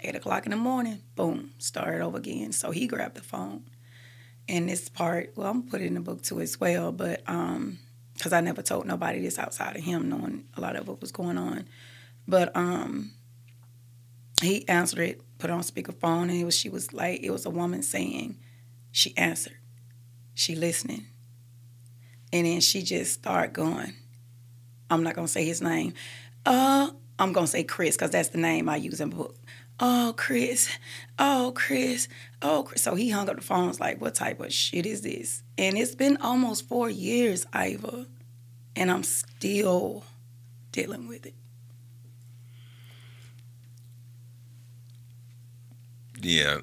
Eight 0.00 0.14
o'clock 0.14 0.46
in 0.46 0.50
the 0.50 0.56
morning, 0.56 1.02
boom, 1.14 1.52
started 1.58 2.02
over 2.02 2.18
again. 2.18 2.52
So 2.52 2.70
he 2.70 2.86
grabbed 2.86 3.16
the 3.16 3.22
phone. 3.22 3.64
And 4.48 4.68
this 4.68 4.88
part, 4.88 5.32
well, 5.36 5.48
I'm 5.48 5.60
going 5.60 5.64
to 5.64 5.70
put 5.70 5.80
it 5.80 5.86
in 5.86 5.94
the 5.94 6.00
book 6.00 6.22
too 6.22 6.40
as 6.40 6.58
well, 6.58 6.92
but 6.92 7.22
um, 7.26 7.78
because 8.20 8.34
I 8.34 8.42
never 8.42 8.60
told 8.60 8.84
nobody 8.84 9.18
this 9.18 9.38
outside 9.38 9.76
of 9.76 9.82
him, 9.82 10.10
knowing 10.10 10.44
a 10.54 10.60
lot 10.60 10.76
of 10.76 10.86
what 10.86 11.00
was 11.00 11.10
going 11.10 11.38
on. 11.38 11.66
But 12.28 12.54
um, 12.54 13.12
he 14.42 14.68
answered 14.68 14.98
it, 14.98 15.22
put 15.38 15.48
on 15.48 15.62
speakerphone, 15.62 16.24
and 16.24 16.32
it 16.32 16.44
was 16.44 16.54
she 16.54 16.68
was 16.68 16.92
like 16.92 17.22
it 17.22 17.30
was 17.30 17.46
a 17.46 17.50
woman 17.50 17.82
saying, 17.82 18.38
she 18.92 19.16
answered, 19.16 19.56
she 20.34 20.54
listening, 20.54 21.06
and 22.30 22.46
then 22.46 22.60
she 22.60 22.82
just 22.82 23.14
started 23.14 23.54
going. 23.54 23.94
I'm 24.90 25.02
not 25.02 25.14
gonna 25.14 25.26
say 25.26 25.46
his 25.46 25.62
name. 25.62 25.94
Uh, 26.44 26.90
I'm 27.18 27.32
gonna 27.32 27.46
say 27.46 27.64
Chris 27.64 27.96
because 27.96 28.10
that's 28.10 28.28
the 28.28 28.38
name 28.38 28.68
I 28.68 28.76
use 28.76 29.00
in 29.00 29.08
book. 29.08 29.34
Oh, 29.80 30.12
Chris. 30.16 30.68
Oh, 31.18 31.52
Chris. 31.54 32.06
Oh, 32.42 32.64
Chris. 32.66 32.82
So 32.82 32.94
he 32.94 33.08
hung 33.08 33.28
up 33.30 33.36
the 33.36 33.42
phone. 33.42 33.68
Was 33.68 33.80
like, 33.80 34.00
what 34.00 34.14
type 34.14 34.40
of 34.40 34.52
shit 34.52 34.84
is 34.84 35.00
this? 35.00 35.42
And 35.56 35.78
it's 35.78 35.94
been 35.94 36.18
almost 36.18 36.68
four 36.68 36.90
years, 36.90 37.46
Iva, 37.54 38.06
and 38.76 38.90
I'm 38.90 39.02
still 39.02 40.04
dealing 40.70 41.08
with 41.08 41.24
it. 41.24 41.34
Yeah. 46.20 46.58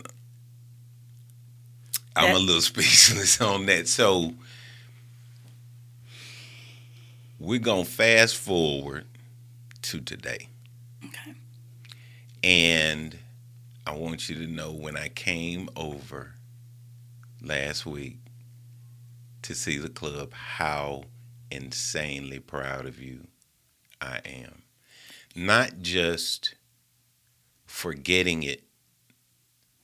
I'm 2.16 2.36
a 2.36 2.40
little 2.40 2.62
speechless 2.62 3.42
on 3.42 3.66
that. 3.66 3.88
So 3.88 4.34
we're 7.40 7.60
going 7.60 7.86
to 7.86 7.90
fast 7.90 8.36
forward 8.38 9.06
to 9.84 10.00
today. 10.02 10.50
And 12.44 13.18
I 13.86 13.94
want 13.96 14.30
you 14.30 14.36
to 14.36 14.48
know 14.48 14.72
when 14.72 14.98
I 14.98 15.10
came 15.10 15.70
over 15.76 16.34
last 17.42 17.86
week 17.86 18.18
to 19.44 19.56
see 19.56 19.78
the 19.78 19.90
club, 19.90 20.34
how 20.34 21.04
insanely 21.50 22.40
proud 22.40 22.86
of 22.86 23.02
you 23.02 23.28
I 24.02 24.20
am. 24.26 24.64
Not 25.36 25.82
just 25.82 26.56
for 27.66 27.94
getting 27.94 28.44
it 28.44 28.64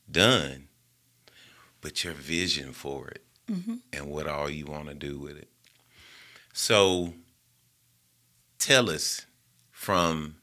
done, 0.10 0.68
but 1.82 2.04
your 2.04 2.13
vision 2.13 2.72
for 2.72 3.10
it 3.10 3.24
mm-hmm. 3.50 3.76
and 3.92 4.08
what 4.08 4.28
all 4.28 4.50
you 4.50 4.66
want 4.66 4.88
to 4.88 4.94
do 4.94 5.20
with 5.20 5.38
it. 5.38 5.50
So 6.54 7.13
tell 8.60 8.89
us 8.89 9.26
from 9.72 10.36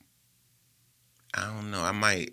I 1.35 1.47
don't 1.47 1.71
know, 1.71 1.83
I 1.83 1.93
might 1.93 2.33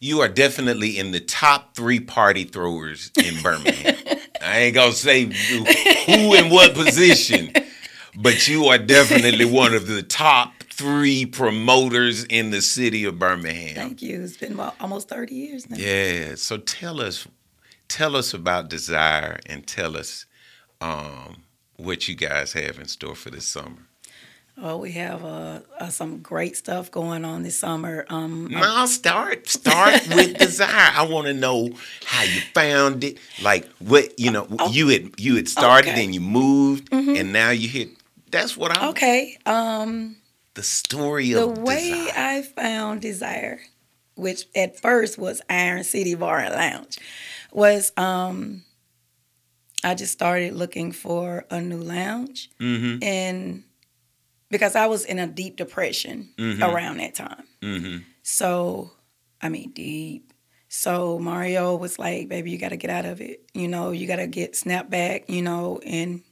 you 0.00 0.20
are 0.20 0.28
definitely 0.28 0.98
in 0.98 1.12
the 1.12 1.20
top 1.20 1.76
three 1.76 2.00
party 2.00 2.44
throwers 2.44 3.12
in 3.22 3.40
Birmingham. 3.42 3.96
I 4.42 4.58
ain't 4.60 4.74
gonna 4.74 4.92
say 4.92 5.24
who 5.26 5.64
who 5.64 6.34
in 6.34 6.50
what 6.50 6.74
position, 6.74 7.52
but 8.16 8.48
you 8.48 8.64
are 8.66 8.78
definitely 8.78 9.44
one 9.44 9.74
of 9.74 9.86
the 9.86 10.02
top 10.02 10.54
three 10.72 11.26
promoters 11.26 12.24
in 12.24 12.50
the 12.50 12.62
city 12.62 13.04
of 13.04 13.18
Birmingham. 13.18 13.74
Thank 13.74 14.00
you. 14.00 14.22
It's 14.22 14.38
been 14.38 14.54
about 14.54 14.74
almost 14.80 15.10
30 15.10 15.34
years 15.34 15.68
now. 15.68 15.76
Yeah. 15.76 16.36
So 16.36 16.56
tell 16.56 17.02
us, 17.02 17.28
tell 17.86 18.16
us 18.16 18.32
about 18.32 18.70
Dzire 18.70 19.40
and 19.44 19.66
tell 19.66 19.94
us 19.94 20.24
um, 20.80 21.42
what 21.76 22.08
you 22.08 22.14
guys 22.14 22.54
have 22.54 22.78
in 22.78 22.86
store 22.86 23.14
for 23.14 23.28
this 23.28 23.46
summer. 23.46 23.89
Oh, 24.62 24.76
we 24.76 24.92
have 24.92 25.24
uh, 25.24 25.60
uh, 25.78 25.88
some 25.88 26.18
great 26.18 26.54
stuff 26.56 26.90
going 26.90 27.24
on 27.24 27.42
this 27.42 27.58
summer. 27.58 28.04
Um, 28.10 28.48
No, 28.50 28.84
start 28.86 29.48
start 29.48 30.06
with 30.08 30.36
Dzire. 30.36 30.94
I 30.96 31.06
want 31.06 31.26
to 31.28 31.32
know 31.34 31.70
how 32.04 32.22
you 32.24 32.40
found 32.54 33.02
it. 33.04 33.18
Like 33.42 33.66
what 33.78 34.18
you 34.18 34.30
know, 34.30 34.46
you 34.70 34.88
had 34.88 35.18
you 35.18 35.36
had 35.36 35.48
started 35.48 35.90
Okay. 35.92 36.04
and 36.04 36.14
you 36.14 36.20
moved, 36.20 36.92
and 36.92 37.32
now 37.32 37.50
you 37.50 37.68
hit. 37.68 37.88
That's 38.30 38.56
what 38.56 38.76
I'm. 38.76 38.90
okay. 38.90 39.38
Um, 39.46 40.16
The 40.54 40.62
story 40.62 41.32
the 41.32 41.44
of 41.44 41.54
the 41.54 41.60
way 41.62 41.90
Dzire. 42.10 42.16
I 42.16 42.42
found 42.42 43.00
Dzire, 43.02 43.58
which 44.14 44.44
at 44.54 44.78
first 44.80 45.16
was 45.18 45.40
Iron 45.48 45.84
City 45.84 46.14
Bar 46.14 46.38
and 46.38 46.54
Lounge, 46.54 46.98
was 47.50 47.92
um, 47.96 48.62
I 49.82 49.94
just 49.94 50.12
started 50.12 50.52
looking 50.52 50.92
for 50.92 51.46
a 51.50 51.60
new 51.62 51.78
lounge, 51.80 52.50
mm-hmm. 52.60 53.02
and 53.02 53.64
because 54.50 54.74
I 54.76 54.86
was 54.86 55.04
in 55.04 55.18
a 55.18 55.26
deep 55.26 55.56
depression 55.56 56.30
Mhm. 56.38 56.62
around 56.62 56.98
that 56.98 57.14
time. 57.14 57.44
Mm-hmm. 57.62 57.98
So, 58.22 58.90
I 59.40 59.48
mean, 59.48 59.70
deep. 59.72 60.32
So 60.68 61.18
Mario 61.18 61.74
was 61.76 61.98
like, 61.98 62.28
"Baby, 62.28 62.50
you 62.52 62.58
got 62.58 62.68
to 62.70 62.76
get 62.76 62.90
out 62.90 63.04
of 63.04 63.20
it. 63.20 63.42
You 63.54 63.66
know, 63.68 63.90
you 63.90 64.06
got 64.06 64.16
to 64.16 64.26
get 64.26 64.54
snap 64.56 64.88
back. 64.90 65.28
You 65.28 65.42
know, 65.42 65.80
and 65.84 66.22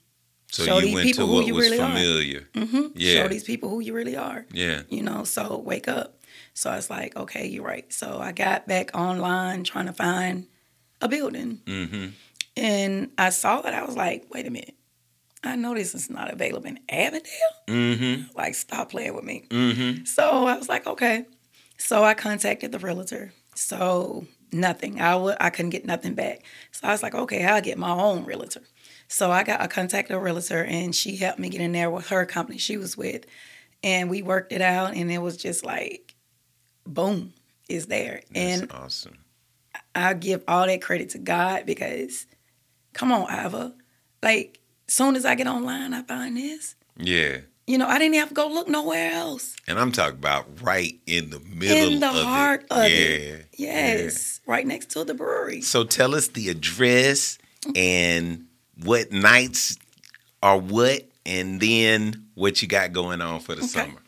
So 0.51 0.65
Show 0.65 0.79
you 0.79 0.87
these 0.87 0.95
went 0.95 1.07
to 1.09 1.13
people 1.13 1.27
who 1.27 1.35
what 1.35 1.47
you 1.47 1.55
was 1.55 1.65
really 1.67 1.81
are. 1.81 1.89
familiar. 1.93 2.49
hmm 2.55 2.87
Yeah. 2.95 3.23
show 3.23 3.29
these 3.29 3.45
people 3.45 3.69
who 3.69 3.81
you 3.81 3.93
really 3.93 4.17
are. 4.17 4.47
Yeah. 4.53 4.83
You 4.89 5.03
know, 5.03 5.25
so 5.25 5.59
wake 5.59 5.89
up." 5.89 6.15
So 6.55 6.71
I 6.71 6.77
was 6.77 6.89
like, 6.91 7.17
"Okay, 7.17 7.47
you're 7.47 7.65
right." 7.65 7.93
So 7.93 8.19
I 8.19 8.33
got 8.33 8.67
back 8.67 8.95
online 8.95 9.65
trying 9.65 9.87
to 9.87 9.93
find 9.93 10.47
a 11.01 11.09
building, 11.09 11.61
Mm-hmm. 11.67 12.07
and 12.57 13.11
I 13.19 13.31
saw 13.31 13.61
it. 13.61 13.75
I 13.75 13.85
was 13.85 13.97
like, 13.97 14.27
"Wait 14.33 14.47
a 14.47 14.51
minute." 14.51 14.75
I 15.45 15.57
know 15.57 15.75
this 15.75 15.95
is 15.95 16.11
not 16.11 16.33
available 16.33 16.67
in 16.67 16.81
Avondale. 16.89 17.33
Mm-hmm. 17.69 18.37
Like, 18.37 18.55
stop 18.55 18.91
playing 18.91 19.15
with 19.15 19.25
me. 19.25 19.45
Mm-hmm. 19.51 20.05
So 20.05 20.47
I 20.47 20.57
was 20.57 20.69
like, 20.69 20.87
okay. 20.87 21.27
So 21.79 22.03
I 22.03 22.15
contacted 22.15 22.73
the 22.73 22.79
realtor. 22.79 23.33
So 23.55 24.27
nothing. 24.53 25.01
I 25.01 25.17
would 25.17 25.37
I 25.41 25.51
couldn't 25.51 25.71
get 25.71 25.85
nothing 25.85 26.15
back. 26.15 26.43
So 26.73 26.89
I 26.89 26.93
was 26.93 27.03
like, 27.03 27.15
okay, 27.15 27.45
I'll 27.45 27.61
get 27.61 27.79
my 27.79 27.91
own 27.91 28.25
realtor. 28.25 28.63
So 29.09 29.31
I 29.31 29.43
got 29.43 29.61
I 29.61 29.67
contacted 29.67 30.17
a 30.17 30.21
realtor 30.21 30.65
and 30.65 30.95
she 30.95 31.17
helped 31.17 31.39
me 31.39 31.49
get 31.49 31.61
in 31.61 31.73
there 31.73 31.91
with 31.91 32.09
her 32.09 32.27
company 32.27 32.59
she 32.59 32.77
was 32.77 32.97
with. 32.97 33.27
And 33.83 34.11
we 34.11 34.23
worked 34.23 34.53
it 34.53 34.61
out 34.61 34.95
and 34.95 35.11
it 35.11 35.19
was 35.19 35.37
just 35.37 35.65
like 35.65 36.15
boom, 36.87 37.33
is 37.69 37.87
there. 37.87 38.23
That's 38.33 38.61
and 38.61 38.73
awesome. 38.73 39.19
I 39.95 40.15
give 40.15 40.43
all 40.49 40.67
that 40.67 40.83
credit 40.83 41.11
to 41.11 41.19
God 41.19 41.67
because 41.67 42.27
come 42.93 43.13
on, 43.13 43.31
Ava. 43.31 43.75
Like 44.23 44.58
soon 44.89 45.17
as 45.17 45.25
I 45.25 45.35
get 45.35 45.47
online, 45.47 45.95
I 45.95 46.03
find 46.03 46.37
this. 46.37 46.75
Yeah. 46.97 47.39
You 47.67 47.77
know, 47.77 47.87
I 47.87 47.99
didn't 47.99 48.15
have 48.15 48.31
to 48.31 48.35
go 48.35 48.49
look 48.49 48.67
nowhere 48.67 49.13
else. 49.13 49.55
And 49.67 49.79
I'm 49.79 49.93
talking 49.93 50.19
about 50.19 50.47
right 50.63 50.99
in 51.07 51.31
the 51.31 51.41
middle 51.41 51.93
in 51.93 52.01
the 52.01 52.09
of 52.09 52.15
heart 52.15 52.63
it. 52.63 52.71
of 52.71 52.91
yeah. 52.91 52.97
it. 53.37 53.47
Yes, 53.57 54.41
right 54.47 54.67
next 54.67 54.91
to 54.93 55.05
the 55.05 55.13
brewery. 55.13 55.61
So 55.61 55.85
tell 55.85 56.15
us 56.15 56.29
the 56.29 56.49
address 56.49 57.37
and 57.77 58.47
what 58.83 59.13
nights 59.13 59.77
are 60.43 60.57
what, 60.57 61.03
and 61.27 61.61
then 61.61 62.25
what 62.35 62.63
you 62.63 62.69
got 62.69 62.93
going 62.93 63.21
on 63.21 63.41
for 63.41 63.55
the 63.55 63.65
summer. 63.65 64.01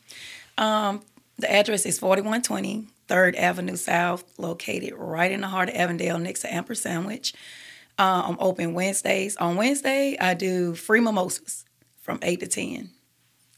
Um, 0.57 1.03
the 1.37 1.51
address 1.51 1.85
is 1.85 1.99
4120 1.99 2.89
3rd 3.11 3.37
Avenue 3.37 3.77
South, 3.77 4.25
located 4.39 4.95
right 4.97 5.33
in 5.33 5.41
the 5.41 5.49
heart 5.49 5.69
of 5.69 5.75
Avondale 5.75 6.19
next 6.19 6.43
to 6.43 6.49
Amper 6.49 6.77
Sandwich. 6.77 7.35
Uh, 8.01 8.23
I'm 8.29 8.39
open 8.41 8.73
Wednesdays. 8.73 9.37
On 9.37 9.57
Wednesday, 9.57 10.17
I 10.19 10.33
do 10.33 10.75
free 10.75 11.01
mimosas 11.01 11.67
from 12.01 12.19
8 12.23 12.41
to 12.41 12.47
10. 12.47 12.89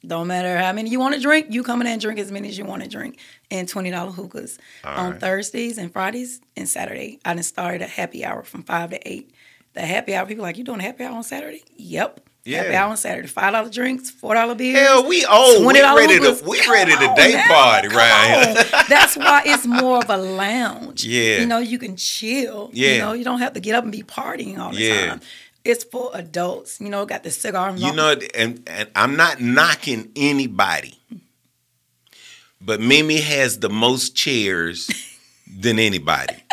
Don't 0.04 0.26
matter 0.26 0.58
how 0.58 0.72
many 0.72 0.90
you 0.90 0.98
want 0.98 1.14
to 1.14 1.20
drink, 1.20 1.46
you 1.50 1.62
come 1.62 1.80
in 1.80 1.86
and 1.86 2.00
drink 2.00 2.18
as 2.18 2.32
many 2.32 2.48
as 2.48 2.58
you 2.58 2.64
want 2.64 2.82
to 2.82 2.88
drink, 2.88 3.20
and 3.52 3.68
$20 3.68 4.12
hookahs. 4.12 4.58
All 4.82 4.98
on 4.98 5.10
right. 5.12 5.20
Thursdays 5.20 5.78
and 5.78 5.92
Fridays 5.92 6.40
and 6.56 6.68
Saturday, 6.68 7.20
I 7.24 7.34
done 7.34 7.44
started 7.44 7.82
a 7.82 7.86
happy 7.86 8.24
hour 8.24 8.42
from 8.42 8.64
5 8.64 8.90
to 8.90 9.08
8. 9.08 9.32
The 9.74 9.82
happy 9.82 10.12
hour, 10.16 10.26
people 10.26 10.42
like, 10.42 10.58
you 10.58 10.64
doing 10.64 10.80
a 10.80 10.82
happy 10.82 11.04
hour 11.04 11.14
on 11.14 11.22
Saturday? 11.22 11.62
Yep. 11.76 12.28
Happy 12.44 12.70
Yeah. 12.70 12.82
hour 12.82 12.90
on 12.90 12.96
Saturday. 12.96 13.28
$5 13.28 13.70
drinks, 13.70 14.10
$4 14.10 14.54
beers. 14.56 14.76
Hell, 14.78 15.06
we 15.06 15.24
old. 15.26 15.64
We 15.64 15.74
$20 15.74 15.96
ready 15.96 16.18
to 16.18 16.42
we 16.44 16.60
ready 16.68 16.90
to 16.92 17.12
day 17.14 17.40
party 17.46 17.88
right 17.88 18.54
here. 18.56 18.82
That's 18.88 19.16
why 19.16 19.42
it's 19.46 19.64
more 19.64 19.98
of 19.98 20.10
a 20.10 20.16
lounge. 20.16 21.04
Yeah. 21.12 21.38
You 21.40 21.46
know, 21.46 21.58
you 21.58 21.78
can 21.78 21.96
chill. 21.96 22.70
Yeah. 22.72 22.92
You 22.94 22.98
know, 22.98 23.12
you 23.12 23.22
don't 23.24 23.38
have 23.38 23.52
to 23.52 23.60
get 23.60 23.74
up 23.76 23.84
and 23.84 23.92
be 23.92 24.02
partying 24.02 24.58
all 24.58 24.72
the 24.72 24.80
Yeah. 24.80 25.06
time. 25.06 25.20
It's 25.64 25.84
for 25.84 26.10
adults. 26.14 26.80
You 26.80 26.88
know, 26.88 27.06
got 27.06 27.22
the 27.22 27.30
cigar. 27.30 27.68
And 27.68 27.78
you 27.78 27.92
know, 27.92 28.16
and, 28.34 28.62
and 28.66 28.88
I'm 28.96 29.14
not 29.16 29.40
knocking 29.40 30.10
anybody, 30.16 30.98
but 32.60 32.80
Meme 32.80 33.10
has 33.10 33.60
the 33.60 33.68
most 33.70 34.16
chairs 34.16 34.90
than 35.46 35.78
anybody. 35.78 36.34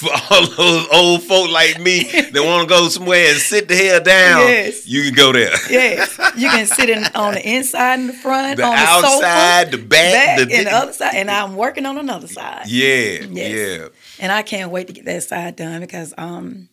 For 0.00 0.10
all 0.30 0.46
those 0.46 0.86
old 0.92 1.22
folk 1.24 1.50
like 1.50 1.78
me 1.78 2.04
that 2.04 2.42
want 2.42 2.66
to 2.66 2.74
go 2.74 2.88
somewhere 2.88 3.30
and 3.30 3.38
sit 3.38 3.68
the 3.68 3.76
hell 3.76 4.00
down, 4.02 4.40
Yes. 4.48 4.86
you 4.86 5.02
can 5.04 5.14
go 5.14 5.32
there. 5.32 5.52
Yes, 5.70 6.16
you 6.36 6.48
can 6.48 6.66
sit 6.66 6.88
in 6.88 7.04
on 7.14 7.34
the 7.34 7.46
inside 7.46 8.00
and 8.00 8.08
the 8.08 8.12
front, 8.14 8.56
The 8.56 8.64
on 8.64 8.70
the 8.70 8.76
outside, 8.80 9.66
sofa, 9.66 9.76
the 9.76 9.82
back, 9.86 10.12
back 10.38 10.48
the- 10.48 10.54
and 10.56 10.66
the 10.66 10.72
other 10.72 10.92
side, 10.94 11.14
and 11.16 11.30
I'm 11.30 11.54
working 11.54 11.84
on 11.84 11.98
another 11.98 12.28
side. 12.28 12.66
Yeah, 12.66 13.26
Yes. 13.30 13.78
yeah. 13.80 13.88
And 14.20 14.32
I 14.32 14.40
can't 14.42 14.70
wait 14.70 14.86
to 14.86 14.92
get 14.94 15.04
that 15.04 15.22
side 15.22 15.56
done 15.56 15.80
because, 15.80 16.14
um, 16.16 16.68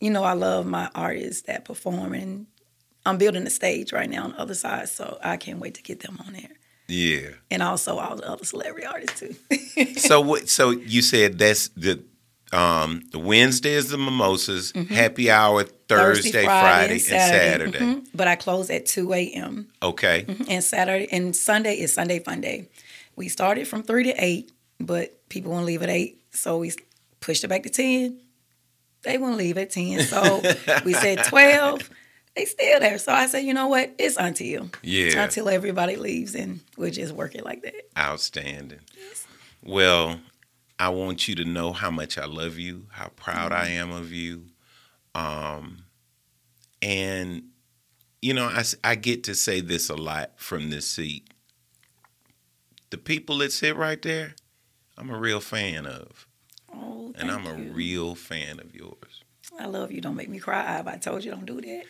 you 0.00 0.10
know, 0.10 0.24
I 0.24 0.32
love 0.32 0.64
my 0.66 0.88
artists 0.94 1.42
that 1.42 1.64
perform, 1.66 2.14
and 2.14 2.46
I'm 3.04 3.18
building 3.18 3.46
a 3.46 3.50
stage 3.50 3.92
right 3.92 4.08
now 4.08 4.24
on 4.24 4.30
the 4.32 4.40
other 4.40 4.54
side, 4.54 4.88
so 4.88 5.18
I 5.22 5.36
can't 5.36 5.58
wait 5.58 5.74
to 5.74 5.82
get 5.82 6.00
them 6.00 6.18
on 6.26 6.32
there, 6.32 6.50
Yeah. 6.88 7.30
and 7.50 7.62
also 7.62 7.98
all 7.98 8.16
the 8.16 8.26
other 8.28 8.44
celebrity 8.44 8.86
artists 8.86 9.20
too. 9.20 9.34
So 9.98 10.20
what? 10.20 10.48
So 10.48 10.70
you 10.70 11.02
said 11.02 11.38
that's 11.38 11.68
the 11.76 12.02
um 12.52 13.02
the 13.12 13.18
Wednesday 13.18 13.72
is 13.72 13.88
the 13.88 13.98
mimosas, 13.98 14.72
happy 14.90 15.30
hour 15.30 15.64
Thursday, 15.88 16.44
Friday, 16.44 16.92
and 16.94 17.00
Saturday. 17.02 17.78
Mhm. 17.78 18.06
But 18.14 18.28
I 18.28 18.36
close 18.36 18.70
at 18.70 18.86
2 18.86 19.12
a.m. 19.14 19.68
Okay. 19.82 20.24
and 20.48 20.62
Saturday 20.62 21.08
and 21.12 21.34
Sunday 21.34 21.74
is 21.78 21.92
Sunday 21.92 22.18
Fun 22.18 22.40
Day. 22.40 22.68
We 23.16 23.28
started 23.28 23.68
from 23.68 23.82
three 23.82 24.04
to 24.04 24.14
eight, 24.24 24.50
but 24.80 25.28
people 25.28 25.52
want 25.52 25.62
to 25.62 25.66
leave 25.66 25.82
at 25.82 25.90
eight, 25.90 26.22
so 26.32 26.58
we 26.58 26.72
pushed 27.20 27.44
it 27.44 27.48
back 27.48 27.62
to 27.64 27.70
ten. 27.70 28.18
They 29.02 29.18
want 29.18 29.34
to 29.34 29.36
leave 29.38 29.58
at 29.58 29.70
ten, 29.70 30.00
so 30.00 30.40
we 30.84 30.92
said 30.94 31.24
twelve. 31.24 31.88
They 32.34 32.46
still 32.46 32.80
there, 32.80 32.96
so 32.96 33.12
I 33.12 33.26
said, 33.26 33.40
you 33.40 33.52
know 33.52 33.66
what? 33.66 33.94
It's 33.98 34.16
until 34.16 34.70
Yeah. 34.82 35.22
until 35.24 35.50
everybody 35.50 35.96
leaves, 35.96 36.34
and 36.34 36.60
we'll 36.78 36.90
just 36.90 37.12
work 37.12 37.34
it 37.34 37.44
like 37.44 37.62
that. 37.62 37.74
Outstanding. 37.98 38.80
Yes. 38.96 39.26
Well, 39.62 40.18
I 40.82 40.88
want 40.88 41.28
you 41.28 41.36
to 41.36 41.44
know 41.44 41.72
how 41.72 41.92
much 41.92 42.18
I 42.18 42.24
love 42.24 42.58
you, 42.58 42.86
how 42.90 43.10
proud 43.14 43.52
I 43.52 43.68
am 43.68 43.92
of 43.92 44.10
you. 44.10 44.46
Um 45.14 45.84
and 46.82 47.44
you 48.20 48.34
know, 48.34 48.46
I, 48.46 48.64
I 48.82 48.96
get 48.96 49.22
to 49.24 49.36
say 49.36 49.60
this 49.60 49.88
a 49.88 49.94
lot 49.94 50.32
from 50.36 50.70
this 50.70 50.88
seat. 50.88 51.32
The 52.90 52.98
people 52.98 53.38
that 53.38 53.52
sit 53.52 53.76
right 53.76 54.02
there, 54.02 54.34
I'm 54.98 55.10
a 55.10 55.18
real 55.18 55.38
fan 55.40 55.86
of. 55.86 56.26
Oh, 56.74 57.12
and 57.16 57.30
I'm 57.30 57.46
a 57.46 57.56
you. 57.56 57.72
real 57.72 58.14
fan 58.16 58.58
of 58.58 58.74
yours. 58.74 59.22
I 59.60 59.66
love 59.66 59.92
you. 59.92 60.00
Don't 60.00 60.16
make 60.16 60.28
me 60.28 60.40
cry. 60.40 60.82
I 60.84 60.96
told 60.96 61.24
you 61.24 61.30
don't 61.30 61.46
do 61.46 61.60
that. 61.60 61.84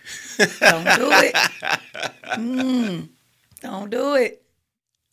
don't 0.60 0.98
do 0.98 1.10
it. 1.12 1.34
Mm, 2.38 3.08
don't 3.62 3.90
do 3.90 4.16
it. 4.16 4.41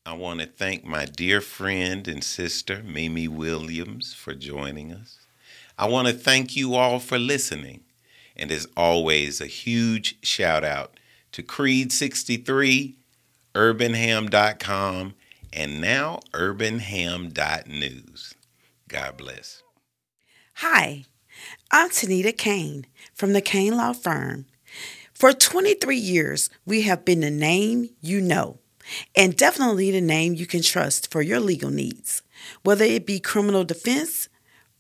I 0.05 0.13
want 0.13 0.39
to 0.39 0.45
thank 0.45 0.85
my 0.85 1.05
dear 1.05 1.41
friend 1.41 2.07
and 2.07 2.23
sister, 2.23 2.81
Meme 2.83 3.35
Williams, 3.35 4.13
for 4.13 4.33
joining 4.33 4.93
us. 4.93 5.17
I 5.77 5.87
want 5.87 6.07
to 6.07 6.13
thank 6.13 6.55
you 6.55 6.75
all 6.75 6.99
for 6.99 7.19
listening. 7.19 7.81
And 8.35 8.51
as 8.51 8.67
always, 8.77 9.41
a 9.41 9.47
huge 9.47 10.17
shout 10.23 10.63
out 10.63 10.99
to 11.33 11.43
Creed63, 11.43 12.95
urbanham.com, 13.53 15.13
and 15.51 15.81
now 15.81 16.19
urbanham.news. 16.33 18.33
God 18.87 19.17
bless. 19.17 19.63
Hi, 20.55 21.05
I'm 21.71 21.89
Tanita 21.89 22.35
Kane 22.35 22.85
from 23.13 23.33
the 23.33 23.41
Kane 23.41 23.77
Law 23.77 23.93
Firm. 23.93 24.45
For 25.13 25.33
23 25.33 25.97
years, 25.97 26.49
we 26.65 26.83
have 26.83 27.03
been 27.03 27.19
the 27.19 27.29
name 27.29 27.89
you 28.01 28.21
know, 28.21 28.58
and 29.15 29.35
definitely 29.35 29.91
the 29.91 30.01
name 30.01 30.33
you 30.33 30.45
can 30.45 30.61
trust 30.61 31.11
for 31.11 31.21
your 31.21 31.39
legal 31.39 31.69
needs, 31.69 32.21
whether 32.63 32.85
it 32.85 33.05
be 33.05 33.19
criminal 33.19 33.63
defense, 33.63 34.29